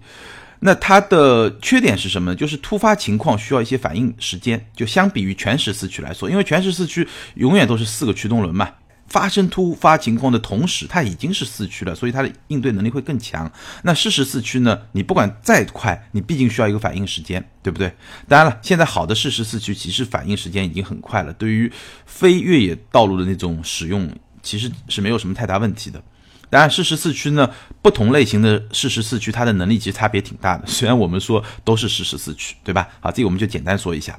[0.60, 2.36] 那它的缺点是什么呢？
[2.36, 8.70] 就是突发情况需要一些反应时间，就相比于全时四驱来说，因为全时四驱永远都是四个驱动轮嘛。
[9.08, 13.50] 发生突发情况的同时，它已经是四驱了，所以它的应对能力会更强。
[13.82, 14.78] 那适时四驱呢？
[14.92, 17.92] 你不管再快，你毕竟需要一个反应时间，对不对？
[18.28, 21.72] 当然了，现在好的适时四驱其实反应时间已经很快了，对于
[22.06, 24.08] 非越野道路的那种使用，
[24.44, 26.00] 其实是没有什么太大问题的。
[26.50, 27.48] 当然，适时四驱呢，
[27.80, 30.66] 不同类型的适时四驱，它的能力其实差别挺大的。
[30.68, 32.88] 虽然我们说都是适时四驱，对吧？
[33.00, 34.18] 好，这个我们就简单说一下。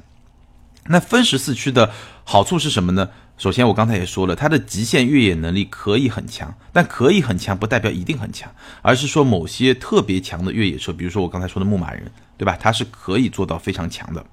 [0.86, 1.92] 那分时四驱的
[2.24, 3.10] 好处是什么呢？
[3.38, 12.56] 首先，我刚才也说了，它的极限越野能力可以很强，但可以很强不代表一定很强，而是说某些特别强的越野车，比如说我刚才说的牧马人，对吧？
[12.60, 14.24] 它是可以做到非常强的，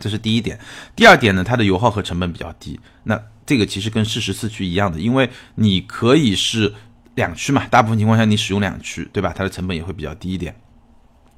[0.00, 0.58] 这是第一点。
[0.96, 2.78] 第二点呢，它的油耗和成本比较低。
[3.04, 6.74] 那这个其实跟适时四驱一样的，因为你可以是
[7.14, 9.32] 两驱嘛，大部分情况下你使用两驱，对吧？
[9.36, 10.54] 它的成本也会比较低一点。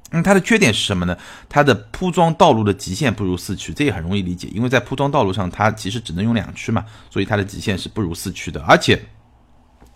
[0.09, 1.17] 那它的缺点是什么呢？
[1.49, 8.97] 它的铺装道路的极限不如四驱，这也很容易理解，因为在铺装道路上，它其实只能用两驱嘛，所以它的极限是不如四驱的，而且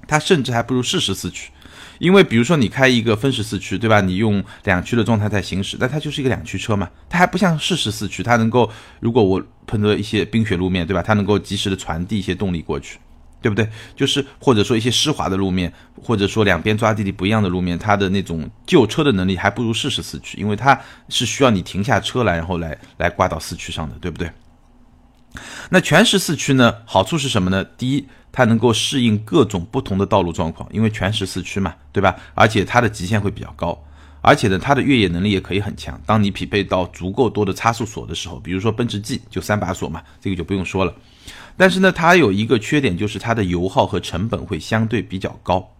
[0.08, 1.50] 它甚至还不如适时四驱，
[1.98, 4.02] 因为比如说你开一个分时四驱，对吧？
[4.02, 11.02] 你用两驱的状态在行驶，那它就是一个两驱车嘛，它还不像适时四驱，它能够如果我碰到一些冰雪路面，对吧？
[11.02, 13.00] 它能够及时的传递一些动力过去。
[13.42, 13.68] 对不对？
[13.96, 24.32] 就是或者说一些湿滑的路面，或者说两边抓地力不一样的路面，它的那种救车的能力还不如适时四驱，因为它是需要你停下车来，然后来来挂到四驱上的，对不对？
[25.70, 26.76] 那全时四驱呢？
[26.86, 27.64] 好处是什么呢？
[27.64, 32.16] 第一，它能够适应各种不同的道路状况，因为全时四驱嘛，对吧？
[32.36, 33.82] 而且它的极限会比较高，
[34.22, 36.00] 而且呢，它的越野能力也可以很强。
[36.06, 40.94] 当你匹配到足够多的差速锁的时候，比如说奔驰 G 就三把锁嘛，这个就不用说了。
[41.58, 45.72] 但是呢，它有一个缺点，就是它的油耗和成本会相对比较高。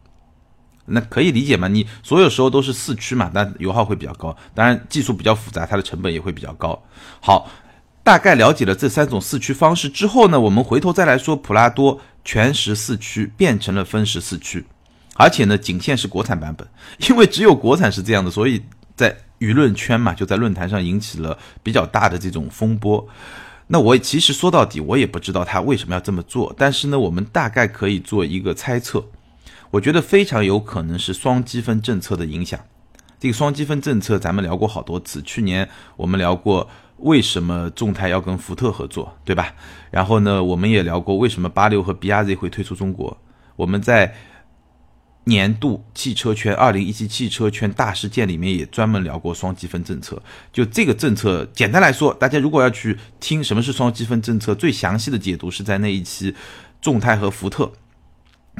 [0.86, 1.68] 那可以理解嘛？
[1.68, 4.36] 你所有时候都是四驱嘛，那油耗会比较高。
[4.54, 6.82] 当然，技术比较复杂，它的成本也会比较高。
[7.22, 7.50] 好，
[8.04, 14.66] 大概了解了这三种四驱方式之后呢，我们回头再来说普拉多全时四驱变成了分时四驱，
[15.16, 16.68] 而且呢，仅限是国产版本，
[17.10, 18.62] 因为只有国产是这样的，所以
[18.96, 23.08] 在舆论圈嘛，就在论坛上引起了比较大的这种风波。
[23.74, 26.54] 那我其实说到底，我也不知道他为什么要这么做。
[26.58, 29.06] 但是呢，我们大概可以做一个猜测，
[29.72, 32.60] 我觉得非常有可能是双积分政策的影响。
[33.18, 39.56] 这个双积分政策咱们聊过好多次，去年我们聊过为什么众泰要跟福特合作，对吧？
[39.90, 43.18] 然后呢，我们也聊过为什么八六和 B R Z 会退出中国。
[43.56, 44.14] 我们在
[45.26, 50.22] 年度汽车圈二零一七汽车圈大事件里面也专门聊过双积分政策。
[50.52, 56.34] 就这个政策，简单来说，大家如果要去听什么是双积分政策，最详细的解读是在那一期
[56.82, 57.72] 众泰和福特。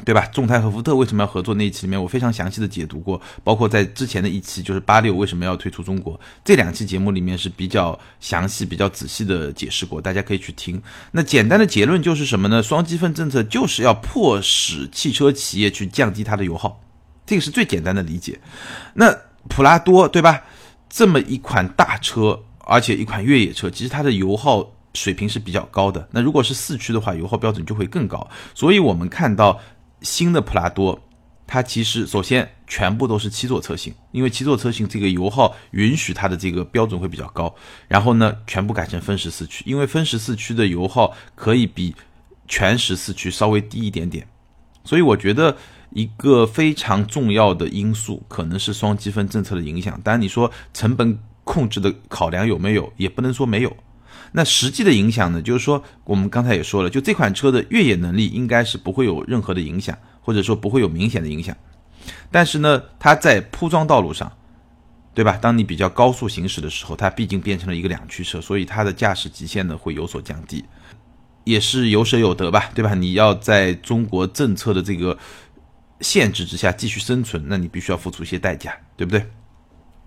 [0.04, 0.26] 对吧？
[0.32, 1.54] 众泰和福特为什么要合作？
[1.54, 10.82] 那一期里面我非常详细的解读过，包括在之前的一期就是八六为什么要退出中国，这两期节目里面是比较详细、比较仔细的解释过，大家可以去听。
[11.12, 12.60] 那简单的结论就是什么呢？
[12.60, 16.80] 双积分政策就是要迫使汽车企业去降低它的油耗，
[17.24, 18.40] 这个是最简单的理解。
[18.94, 19.14] 那
[19.48, 20.42] 普拉多对吧？
[20.88, 26.08] 这么一款大车，而且一款越野车，其实它的油耗水平是比较高的。
[26.10, 28.28] 那如果是四驱的话，油耗标准就会更高。
[28.52, 29.60] 所以我们看到。
[30.02, 31.00] 新的普拉多，
[31.46, 37.54] 它其实首先全部都是七座车型，因为七座车型这个油耗允许它的这个标准会比较高。
[37.88, 41.94] 然后呢，全部改成分时四驱，因为分时四驱的油耗可以比
[42.48, 44.26] 全时四驱稍微低一点点。
[44.84, 45.56] 所以我觉得
[45.90, 50.00] 一个非常重要的因素可能是双积分政策的影响。
[50.02, 53.76] 当然你说成本控制的考量有没有，也不能说没有。
[54.32, 55.40] 那实际的影响呢？
[55.42, 61.54] 就是说，我们刚才也说了，就这款车的越野能力应该是不会有任何的影响，或者说不会有明显的影响。
[62.30, 64.32] 但是呢，它在铺装道路上，
[65.14, 65.38] 对吧？
[65.40, 70.64] 当你比较高速行驶的时候，它毕竟变成了一个两驱车，所以它的驾驶极限呢会有所降低，
[71.44, 72.94] 也是有舍有得吧，对吧？
[72.94, 75.16] 你要在中国政策的这个
[76.00, 79.24] 限制之下继续生存，那你必须要付出一些代价，对不对？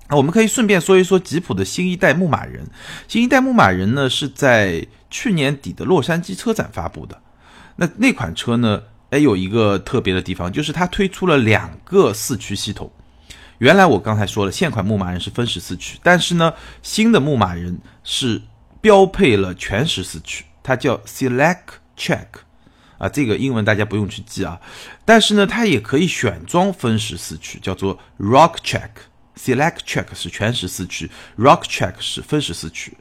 [0.08, 2.66] 那我们可以顺便说一说吉普的新一代牧马人。
[3.08, 7.20] 新一代牧马人呢是在去年底的洛杉矶车展发布的。
[7.78, 12.92] 那那款车呢，哎，有一个特别的地方，就是它推出了两个四驱系统。
[13.58, 18.42] 原来我刚才说了，现款牧马人是分时四驱，但是呢，新的牧马人是
[18.82, 22.28] 标配了全时四驱，它叫 Select Track
[22.98, 24.60] 啊，这个英文大家不用去记啊。
[25.04, 28.92] 但是呢，它也可以选装分时四驱，叫做 Rock Track。
[29.38, 32.94] Select Track 是全时四驱，Rock Track 是分时四驱。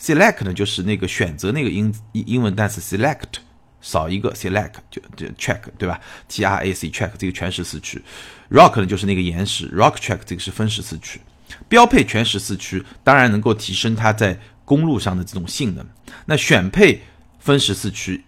[0.00, 3.40] Select 呢就是那个选择那个英英英文单词 Select
[3.80, 8.02] 少一个 Select 就就 Track 对吧？T R A C Track 这个全时四驱。
[8.50, 11.20] Rock 呢就是那个岩石，Rock Track 这个是分时四驱。
[11.68, 15.86] 标配全时四驱，当然能够提升它在公路上的这种性能。
[16.26, 17.02] 那选配
[17.38, 18.24] 分时四驱。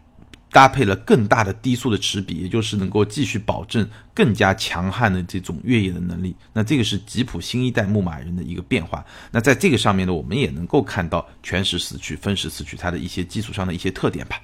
[0.51, 6.35] 搭配了更大的低速的齿比，也就是能够继续保证更加强悍的这种越野的能力。
[6.53, 9.05] 那这个是吉普新一代牧马人的一个变化。
[9.31, 14.41] 那在这个上面呢，我们也能够看到全时四驱、分时四驱它的一些基础上的一些特点吧。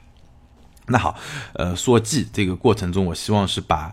[0.86, 1.18] 那好，
[1.54, 3.92] 呃，说记这个过程中，我希望是把。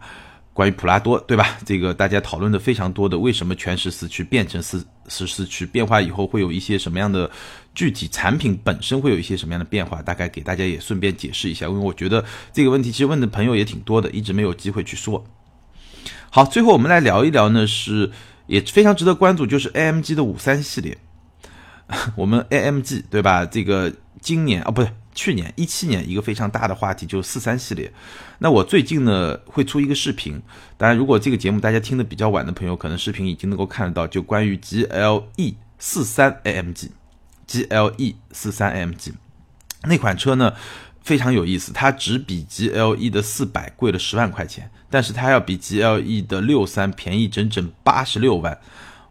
[0.56, 1.58] 关于普拉多，对吧？
[1.66, 7.28] 这个大家讨论的非常多的，为什么全时四驱变成四十四驱变化以后会有一些什么样的
[7.74, 10.02] 具体产品本身会有一些什么样的变化？
[10.02, 15.26] 大概给大家也顺便解释一下，因为我觉得这个问题其实问的朋友也挺多的，一直没有机会去说。
[16.30, 18.12] 好，最后我们来聊一聊呢，是
[18.48, 20.98] 也非常值得关注，就是 AMG 的五三系列，
[22.18, 23.46] 我们 AMG 对吧？
[23.46, 24.92] 这个今年啊，不对。
[25.16, 27.94] 去年一七年一个非常大的话题就是四三系列，
[28.40, 30.42] 那我最近呢会出一个视频，
[30.76, 36.90] 当然如果这个节目大家听的比较晚的朋友，可能视频已经能够看得到，就关于 GLE 四三 AMG
[37.54, 39.12] G L E 四三 AMG
[39.84, 40.54] 那款车呢
[41.02, 48.58] 非常有意思，它只比 GLE 的四百贵了十万块钱，但是它要比 GLE 的六三便宜整整八十六万，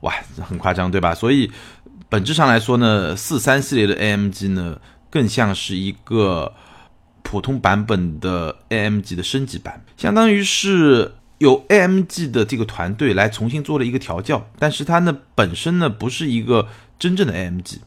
[0.00, 0.12] 哇，
[0.48, 1.14] 很夸张对吧？
[1.14, 1.52] 所以
[2.08, 4.80] 本质上来说呢，四三系列的 AMG 呢。
[5.12, 6.54] 更像是一个
[7.22, 16.66] 普通版本的 AMG 的升级版，相当于是有 AMG 的这个团队来重新做了一个调教，但是它呢本身呢不是一个
[16.98, 17.80] 真正的 AMG，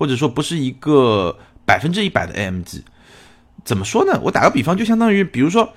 [0.00, 2.80] 或者说不是一个百分之一百的 AMG。
[3.62, 4.18] 怎么说呢？
[4.24, 5.74] 我打个比方，就相当于比如说，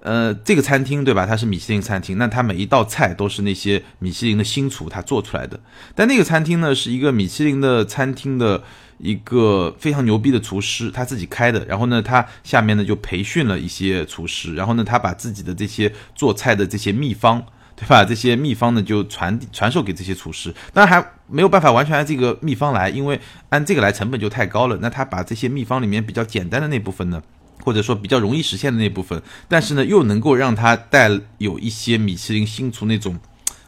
[0.00, 1.26] 呃，这个餐厅对吧？
[1.26, 5.60] 它是米其林餐厅，那它每一道菜都是那些米其林的新厨他做出来的，
[5.94, 8.64] 但那个餐厅呢是一个米其林的餐厅的。
[8.98, 11.62] 一个非常牛逼的厨师，他自己开的。
[11.66, 14.54] 然后呢，他下面呢就培训了一些厨师。
[14.54, 17.44] 然后呢，他把自己的这些做菜的这些秘方，
[17.76, 18.02] 对吧？
[18.06, 20.50] 这些秘方呢就传传授给这些厨师。
[20.72, 24.78] 当然还没有办法完全按这个秘方来，因为按这个来成本就太高了。
[24.80, 27.22] 那他把这些秘方里面比较简单的那部分呢，
[27.62, 33.18] 或者说比较容易实现的那部分，但是呢又能够让他带有一些米其林新厨那种。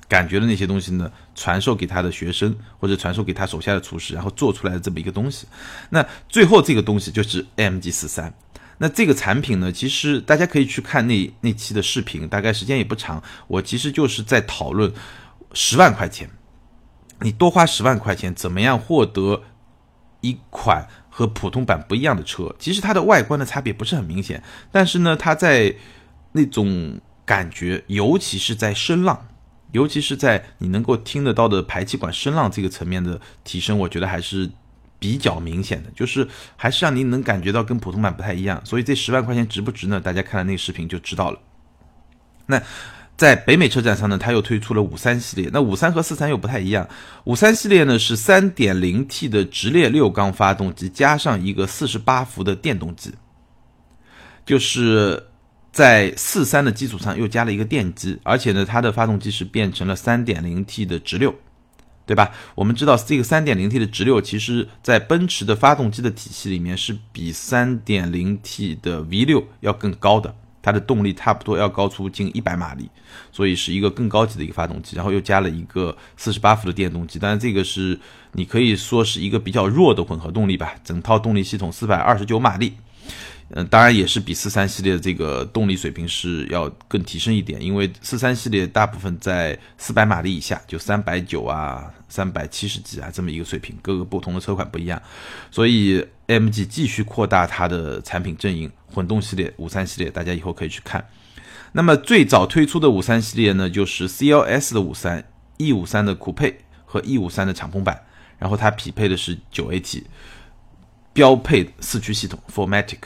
[0.09, 5.47] 感觉的那些东西呢，传授给他的学生或者传授给他手下的厨师，然后做出来的这么一个东西。
[5.91, 8.33] 那最后这个东西就是 M G 四三。
[8.79, 13.23] 那这个产品呢，其实大家可以去看那那期的视频，大概时间也不长。
[13.49, 14.91] 我其实就是在讨论
[15.53, 16.31] 十万块钱，
[17.21, 19.43] 你多花十万块钱，怎么样获得
[20.21, 22.55] 一款和普通版不一样的车？
[22.59, 25.75] 其实它的外观的差别不是很明显，但是呢，它在
[26.33, 29.27] 那种感觉，尤其是在声浪。
[29.73, 34.51] 尤其是在你能够听得到的排气管声浪这个层面的提升，我觉得还是
[34.99, 36.27] 比较明显的，就是
[36.57, 38.65] 还是让您能感觉到跟普通版不太一样。
[38.65, 40.01] 所以这十万块钱值不值呢？
[40.01, 41.39] 大家看了那个视频就知道了。
[42.47, 42.63] 那
[43.19, 45.51] 在北美车展上呢，它又推出了五三系列。
[45.53, 46.89] 那五三和四三又不太一样，
[47.25, 53.13] 五三系列呢是三点零 T 的直列六缸发动机加上一个四十八伏的电动机，
[54.47, 55.25] 就是。
[55.71, 61.33] 在四三的基础上又加了一个电机，而且呢，它的发动机是变成了三点零 T 的直六，
[62.05, 62.33] 对吧？
[62.57, 72.89] 我们知道这个三点零 T 的直六，其实在奔驰的发动机的体系里面是比三点零 T 的 V 六要更高的，它的动力差不多要高出近一百马力，
[73.33, 74.97] 所以是一个更高级的一个发动机。
[74.97, 77.99] 然后又加了一个四十八伏的电动机，但是这个是
[78.33, 82.75] 你可以说是一个比较弱的混合动力吧，整套动力系统四百二十九马力。
[83.51, 95.01] 嗯，当然也是比四三系列这个动力水平是要更提升一点，因为四三系列大部分在四百马力以下，就三百九啊、三百七十几啊这么一个水平，各个不同的车款不一样，
[95.51, 101.05] 所以 MG 继续扩大它的产品阵营，混动系列、五三系列，大家以后可以去看。
[101.73, 105.25] 那么最早推出的五三系列呢，就是 CLS 的五三、
[105.57, 108.01] E 五三的酷配和 E 五三的敞篷版，
[108.39, 110.03] 然后它匹配的是九 AT
[111.13, 112.99] 标配四驱系统 Formatic。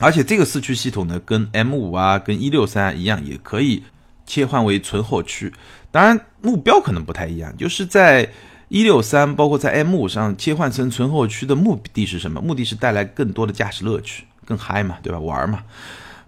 [0.00, 3.84] 而且这个四驱系统呢，跟 M 五啊，跟一六三一样，也可以
[4.26, 5.52] 切换为纯后驱。
[5.90, 8.28] 当然，目标可能不太一样，就是在
[8.68, 12.40] 一六三，包括在 M 五上切换成纯后驱的目的是什么？
[12.40, 15.20] 目的是带来更多的驾驶乐趣，更嗨嘛，对吧？
[15.20, 15.62] 玩嘛，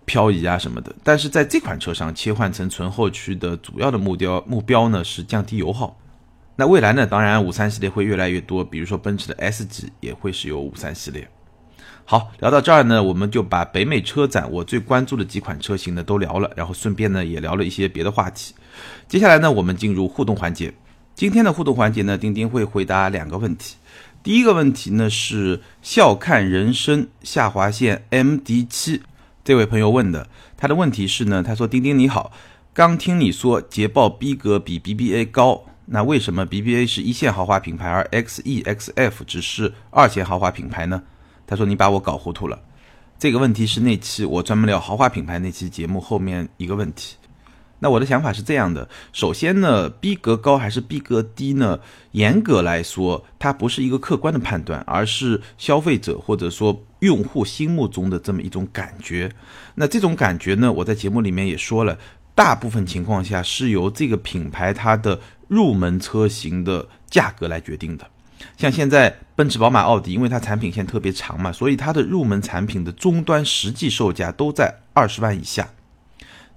[0.05, 0.95] 漂移啊什么的。
[1.03, 5.99] 但是在这款车上切换成纯后驱的主要的目标目标呢，是降低油耗。
[6.57, 11.29] 那未来呢，当然五三系列会越来越多，比如说奔驰的 S 级也会使用五三系列。
[12.05, 18.55] 好，聊到这儿呢，我们就把北美车展我最关注的几款车型呢都聊了，然后顺便呢也聊了一些别的话题。
[19.09, 20.73] 接下来呢，我们进入互动环节。
[21.17, 23.77] 今天的互动环节呢，丁丁会回答两个问题。
[24.23, 29.01] 第一个问题呢是笑看人生下划线 M D 七
[29.43, 32.33] 这位朋友问的，他的问题是呢，他说丁丁你好，
[32.75, 41.03] 刚听你说捷豹逼格比 B B A 高，那为什么 BBA 是一线豪华品牌，而 XEXF 只是二线豪华品牌呢？
[41.47, 42.61] 他说你把我搞糊涂了。
[43.19, 47.17] 这个问题是那期我专门聊豪华品牌那期节目后面一个问题。
[47.79, 51.79] 那我的想法是这样的：首先呢，逼格高还是逼格低呢？
[52.13, 59.31] 严格来说，它不是一个客观的判断，而是消费者或者说用户心目中的这么一种感觉。
[59.75, 61.99] 那这种感觉呢，我在节目里面也说了，
[62.35, 68.07] 大部分情况下是由这个品牌它的入门车型的价格来决定的。
[68.57, 75.69] 像现在奔驰、宝马、奥迪，因为它产品线特别长嘛，所以它的入门产品的终端实际售价都在二十万以下。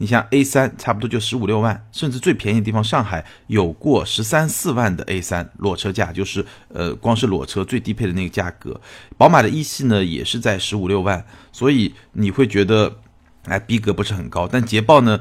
[0.01, 8.79] 你像 A 三，差不多就十五六万，甚至最便宜的地方，上海有过十三四万的 A 三裸车价，就是呃，光是裸车最低配的那个价格。
[9.17, 12.99] 宝马的一系呢，也是在十五六万，所以你会觉得，
[13.43, 14.47] 哎，逼格不是很高。
[14.47, 15.19] 但捷豹呢，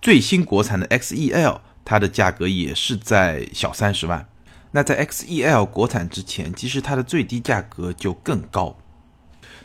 [0.00, 4.28] 最新国产的 XEL，它的价格也是在小三十万。
[4.70, 8.78] 那在 XEL 国产之前，其实它的最低价格就更高。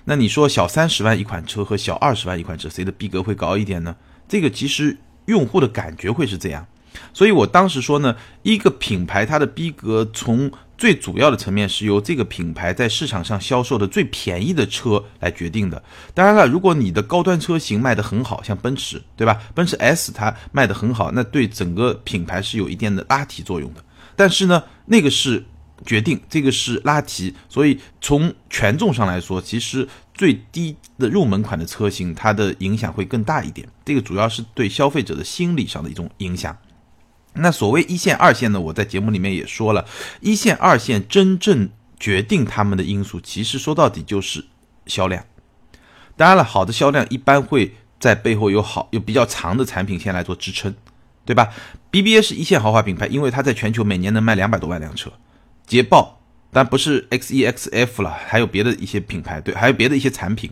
[0.05, 3.95] 那你说小三十万一款车和小二十万一款车，谁的逼格会高一点呢？
[4.33, 6.65] 这个其实用户的感觉会是这样，
[7.13, 15.83] 所以我当时说呢，一个品牌它的逼格从最主要的层面是由这个品牌在市场上销售的最便宜的车来决定的。
[16.15, 19.39] 当然了，如果你的高端车型卖得很好，像奔驰，对吧？
[19.53, 23.83] 奔驰 S 它卖得很好，那对整个品牌是有一定的拉提作用的。
[24.15, 25.45] 但是呢，那个是。
[25.85, 33.67] 决定这个是拉提，所以从权重上来说，其实最低的入门款的车型，它的影响会更大一点。
[33.83, 36.55] 这个主要是对消费者的心理上的一种影响。
[37.35, 38.61] 那所谓一线、二线呢？
[38.61, 39.85] 我在节目里面也说了，
[40.21, 41.67] 一线、二线真正
[41.99, 44.45] 决定他们的因素，其实说到底就是
[44.85, 45.25] 销量。
[46.15, 50.75] 当然了，好的销量一般会在背后有好有比较长的产品线来做支撑，
[51.25, 51.49] 对吧
[51.91, 55.11] ？BBA 是一线豪华品牌，因为它在全球每年能卖两百多万辆车。
[55.65, 56.21] 捷豹，
[56.53, 60.51] 但不是 XEXF 了，还有别的一些品牌，对，还有别的一些产品。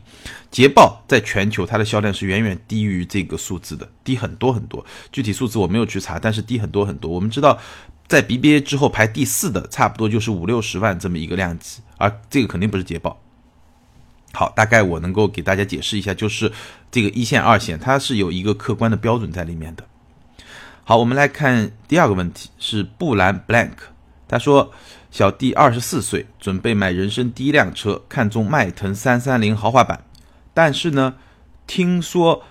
[0.49, 4.84] 捷豹在全球它的销量是远远低于这个数字的，低很多很多。
[5.12, 7.12] 具体数字我没有去查，但是低很多很多。
[7.12, 7.58] 我们知道，
[8.08, 13.22] 在 BBA 之后排第四的，差不多就是五六十万这么一个量级，而这个肯定不是捷豹。
[14.34, 16.52] 好，大概我能够给大家解释一下，就是
[16.89, 19.86] 这个一线、二线，它是有一个客观的标准在里面的。
[20.84, 23.76] 好，我们来看第二个问题，是布兰 Blank，
[24.28, 24.74] 他说。
[25.12, 30.05] 小弟二十四岁，准备买人生第一辆车，看中迈腾三三零豪华版，
[30.53, 31.16] 但是呢，
[31.68, 32.43] 听说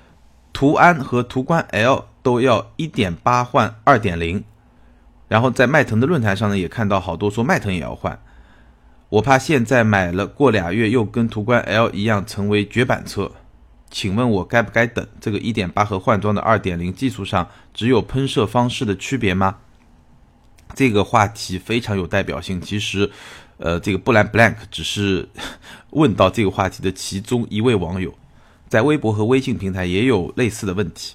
[0.52, 4.44] 途安和途观 L 都要一点八换二点零，
[5.26, 8.20] 然后在迈腾的论坛上呢，也看到好多说迈腾也要换，
[9.08, 13.32] 我怕现在买了过俩月又跟途观 L 一样成为绝版车，
[13.90, 15.06] 请问我该不该等？
[15.18, 19.56] 这个一点八和换装的二点零技术上只有喷射方式的区别吗？
[20.74, 22.60] 这个话题非常有代表性。
[22.60, 23.10] 其实，
[23.58, 25.28] 呃，这个布兰 blank 只是
[25.90, 28.14] 问到这个话题的其中一位网友，
[28.68, 31.14] 在微博和微信平台也有类似的问题。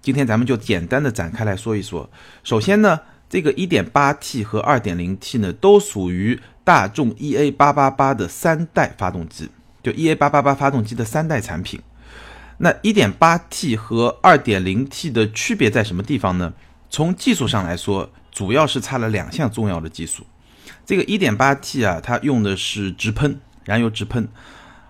[0.00, 2.08] 今天咱们就简单的展开来说一说。
[2.44, 9.48] 首先呢，这个 1.8T 和 2.0T 呢，都属于大众 EA888 的三代发动机，
[9.82, 11.80] 就 EA888 发动机的三代产品。
[12.58, 16.52] 那 1.8T 和 2.0T 的区别在什么地方呢？
[16.90, 18.10] 从技术上来说。
[18.38, 20.24] 主要是差了两项重要的技术，
[20.86, 24.28] 这个 1.8T 啊，它用的是直喷，燃油直喷，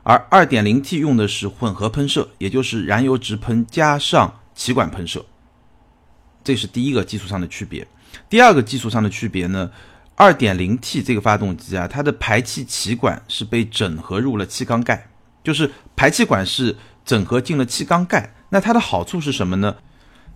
[0.03, 5.24] 而 2.0T 用的是混合喷射，也就是燃油直喷加上气管喷射，
[6.44, 7.88] 这是第一个技术上的区别。
[8.28, 9.70] 第二个技术上的区别呢
[10.18, 15.09] ，2.0T 这个发动机啊，它的排气气管是被整合入了气缸盖，
[15.42, 18.34] 就是排气管是整合进了气缸盖。
[18.51, 19.74] 那它的好处是什么呢？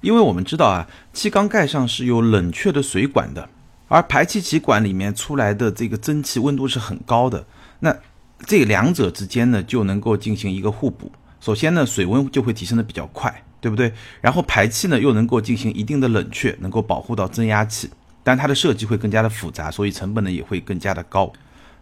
[0.02, 3.48] 因为我们知道啊，气缸盖上是有冷却的水管的，
[3.88, 7.46] 而排气气管里面出来的这个蒸汽温度是很高的，
[7.80, 7.96] 那
[8.44, 11.10] 这两者之间呢就能够进行一个互补。
[11.40, 13.92] 首先呢，水温就会提升的比较快，对不对？
[14.20, 17.88] 然后排气呢又能够进行一定的冷却，能够保护到增压器，
[18.24, 21.32] 但它的设计会更加的复杂，所以成本呢也会更加的高。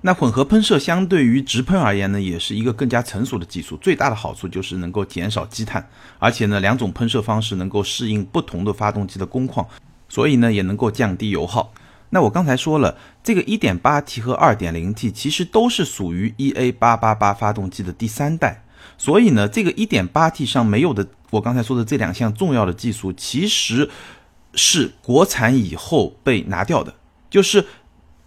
[0.03, 3.77] 那混合喷射相对于直喷而言呢，也是一个更加成熟的技术。
[3.77, 5.87] 最大的好处就是能够减少积碳，
[6.19, 9.67] 而且呢，两种喷射方式能够适应不同的发动机的工况，
[10.09, 11.75] 所以呢，也能够降低油耗。
[12.09, 18.65] 那我刚才说了，这个 1.8T 和 2.0T 其实都是属于 EA888 发动机的第三代，
[18.97, 23.91] 所以呢，这个 1.8T 上没有的，我刚才说的这两项重要的技术，其实
[24.55, 26.95] 是国产以后被拿掉的，
[27.29, 27.67] 就是。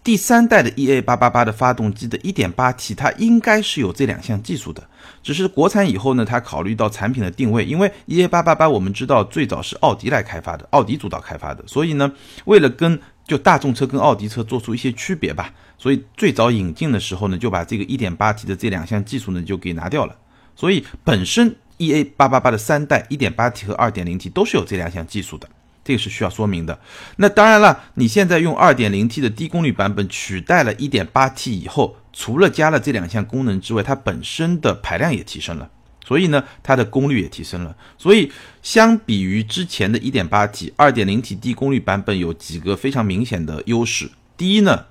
[0.03, 4.83] 第三代的 EA 八八八的发动机的 1.8T，它应该是有这两项技术的，
[5.23, 12.11] 只是国产以后呢，它考虑到产品的定位，因为 EA 八八八我们知道最早是奥迪来开发的，奥迪主导开发的，所以呢，
[12.43, 15.53] 为了跟就大众车跟奥迪车做出一些区别吧。
[15.77, 20.15] 所以最早引进的时候呢，就把这个 1.8T 的这两项技术呢就给拿掉了。
[20.55, 25.49] 所以本身 EA888 的三代 1.8T 和 2.0T 都是有这两项技术的，
[25.83, 26.79] 这个是需要说明的。
[27.17, 35.69] 那当然了，你现在用 2.0T 的低功率版本取代了 1.8T 以后，除了加了这两项功能之外，它本身的排量也提升了。
[36.05, 37.75] 所以呢，它的功率也提升了。
[37.97, 38.31] 所以
[38.61, 44.11] 相比于之前的 1.8T、2.0T 低功率版本，有几个非常明显的优势。
[44.35, 44.85] 第一呢，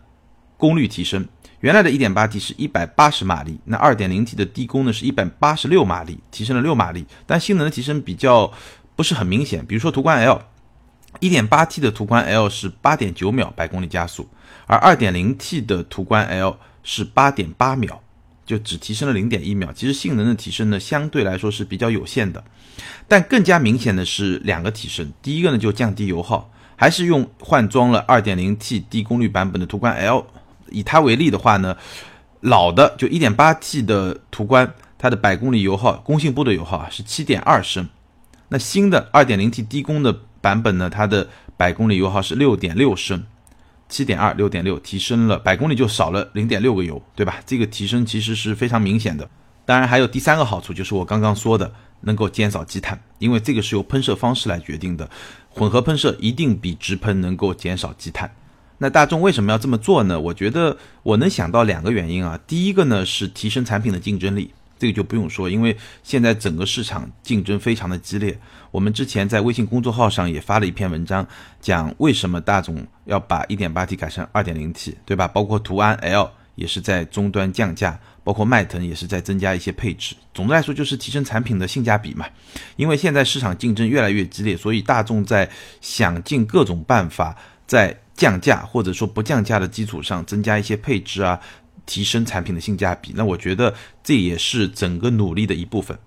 [0.57, 1.29] 功率提升，
[1.61, 8.51] 原来的 1.8T 是180马力，那 2.0T 的低功呢是186马力，提升了6马力，但性能的提升比较
[8.97, 9.67] 不是很明显。
[9.67, 10.41] 比如说途观 L
[11.23, 14.29] 1.8T 的途观 L 是8.9秒百公里加速，
[14.67, 18.03] 而 2.0T 的途观 L 是8.8秒。
[18.45, 22.43] 就只提升了零点一秒，其实性能的提升呢，相对来说是比较有限的。
[23.07, 30.27] 但更加明显的是两个提升，第一个呢就降低油耗，还是用换装了二点零 T 低功率版本的途观 L，
[30.71, 31.77] 以它为例的话呢，
[32.41, 37.89] 老的就一点八 T 的途观，它的百公里油耗，工信部的油耗啊是七点二升，
[38.49, 41.27] 那新的二点零 T 低功的版本呢，它的
[41.57, 43.25] 百公里油耗是六点六升。
[43.89, 47.41] 七点二六点六提升了百公里就少了零点六个油，对吧？
[47.45, 49.29] 这个提升其实是非常明显的。
[49.67, 51.71] 当然还有第三个好处，就是我刚刚说的
[52.01, 55.09] 能够减少积碳，因为这个是由喷射方式来决定的。
[55.51, 58.35] 混合喷射一定比直喷能够减少积碳。
[58.79, 60.19] 那大众为什么要这么做呢？
[60.19, 62.41] 我觉得我能想到两个原因啊。
[62.47, 64.55] 第一个呢是提升产品的竞争力。
[64.83, 68.37] 这个就不用说，因为现在整个市场竞争非常的激烈。
[68.73, 71.25] 我们之前在微信公众号上也发了一篇文章，
[71.61, 75.29] 讲为什么大众要把 1.8T 改成 2.0T，对吧？
[75.29, 80.17] 包括途安 L 也是在终端降价，包括迈腾也是在增加一些配置。
[80.35, 82.27] 总的来说就是提升产品的性价比嘛。
[82.75, 85.49] 因为现在市场竞争越来越激烈，所以大众在
[85.81, 87.37] 想尽各种办法，
[87.69, 91.39] 在降价或者说不降价的基础上增加一些配置啊。
[91.87, 95.99] 提升产品的性价比，那我觉得这也是整个努力的一部分。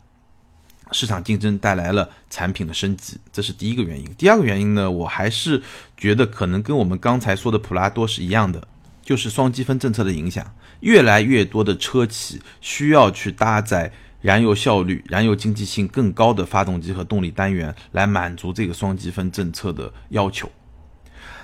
[0.92, 4.06] 市场竞争带来了产品的升级，这是第一个原因。
[4.18, 5.62] 第二个原因呢，我还是
[5.98, 8.68] 觉得可能跟我们刚才说的普拉多是一样的，
[9.02, 10.46] 就是双积分政策的影响。
[10.82, 20.52] 越来越多的车企需要去搭载燃油效率、燃油经济性更高的发动机和动力单元，来满足这个双积分政策的要求。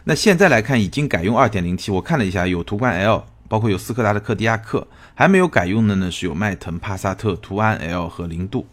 [0.04, 3.26] 那现在来看，已经改用 2.0T，我看了一下，有途观 L。
[3.52, 8.66] 包括有斯柯达的柯迪亚克，还没有改用的呢，是有迈腾、帕萨特、途安 L 和零度。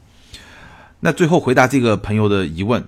[1.01, 2.87] 那最后回答这个朋友的疑问，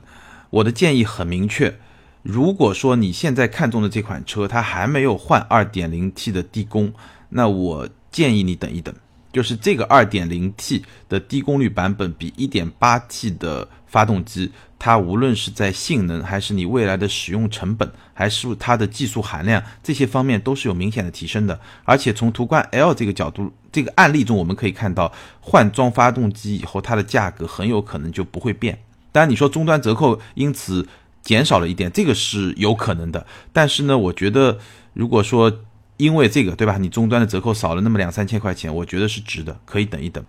[0.50, 1.80] 我的建议很明确：
[2.22, 6.92] 如果说你现在看中的这款车它还没有换 2.0T 的低功，
[7.30, 8.94] 那我建议你等一等。
[9.32, 21.58] 就是这个 2.0T 的低功率版本比 1.8T 的发动机，它无论是在性能，还是你未来的使用成本，还是它的技术含量，这些方面都是有明显的提升的。
[21.84, 28.78] 而且从途观 L 这个角度，这个案例中我们可以看到，换装发动机以后，它的价格很有可能就不会变。
[29.12, 30.86] 当然，你说终端折扣因此
[31.22, 33.26] 减少了一点，这个是有可能的。
[33.52, 34.58] 但是呢，我觉得
[34.92, 35.52] 如果说，
[36.00, 36.78] 因为这个，对吧？
[36.78, 40.24] 你终端的折扣少了那么两三千块钱，我觉得是值的，可以等一等。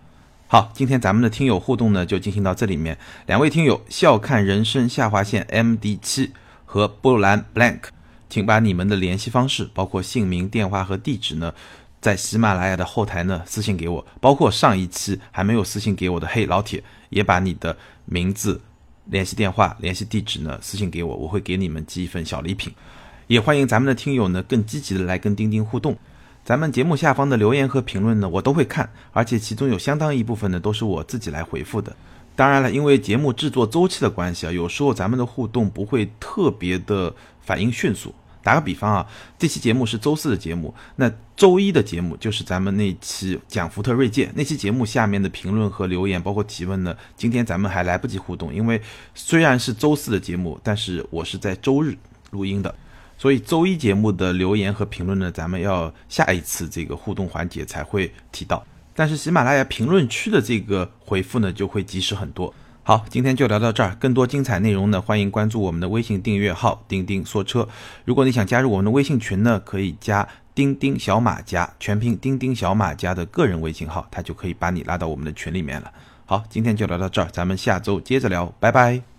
[0.46, 2.98] 好，今天咱们的听友互动呢，就进行到这里面。
[3.24, 6.32] 两位听友笑看人生下划线 M D 七
[6.66, 7.84] 和波兰 Blank，
[8.28, 11.54] 请把你们的联系方式，包括姓名、电话和地址呢，
[12.02, 14.06] 在喜马拉雅的后台呢私信给我。
[14.20, 18.60] 包括上一期还没有私信给我的嘿老铁，也把你的名字、
[19.06, 22.70] 联系电话、联系地址呢私信给我，我会给你们寄一份小礼品。
[23.32, 25.96] 也欢迎咱们的听友呢更积极的来跟钉钉互动，
[26.44, 31.96] 咱们节目下方的留言和评论呢我都会看，而且其中有相当一部分呢都是我自己来回复的。
[32.36, 38.14] 当然了，因为节目制作周期的关系啊，有时候咱们的互动不会特别的反应迅速。
[38.42, 39.06] 打个比方啊，
[39.38, 48.78] 这期节目是周四的节目，那周一的节目就是咱们那期讲福特锐界那期节目下面的评论和留言包括提问呢，今天咱们还来不及互动，因为
[49.14, 51.96] 虽然是周四的节目，但是我是在周日
[52.30, 52.74] 录音的。
[53.22, 58.66] 所以周一节目的留言和评论呢，咱们要下一次这个互动环节才会提到。
[58.96, 62.52] 但是喜马拉雅评论区的这个回复呢，就会及时很多。
[62.82, 67.68] 好，今天就聊到这儿，更多精彩内容呢，欢迎关注我们的微信订阅号“钉钉说车”。
[68.04, 75.92] 如果你想加入我们的微信群呢，可以加“钉钉小马家”全拼“钉钉小马家”的个人微信号，他就可以把你拉到我们的群里面了。
[76.26, 79.11] 好，今天就聊到这儿，咱们下周接着聊，拜拜。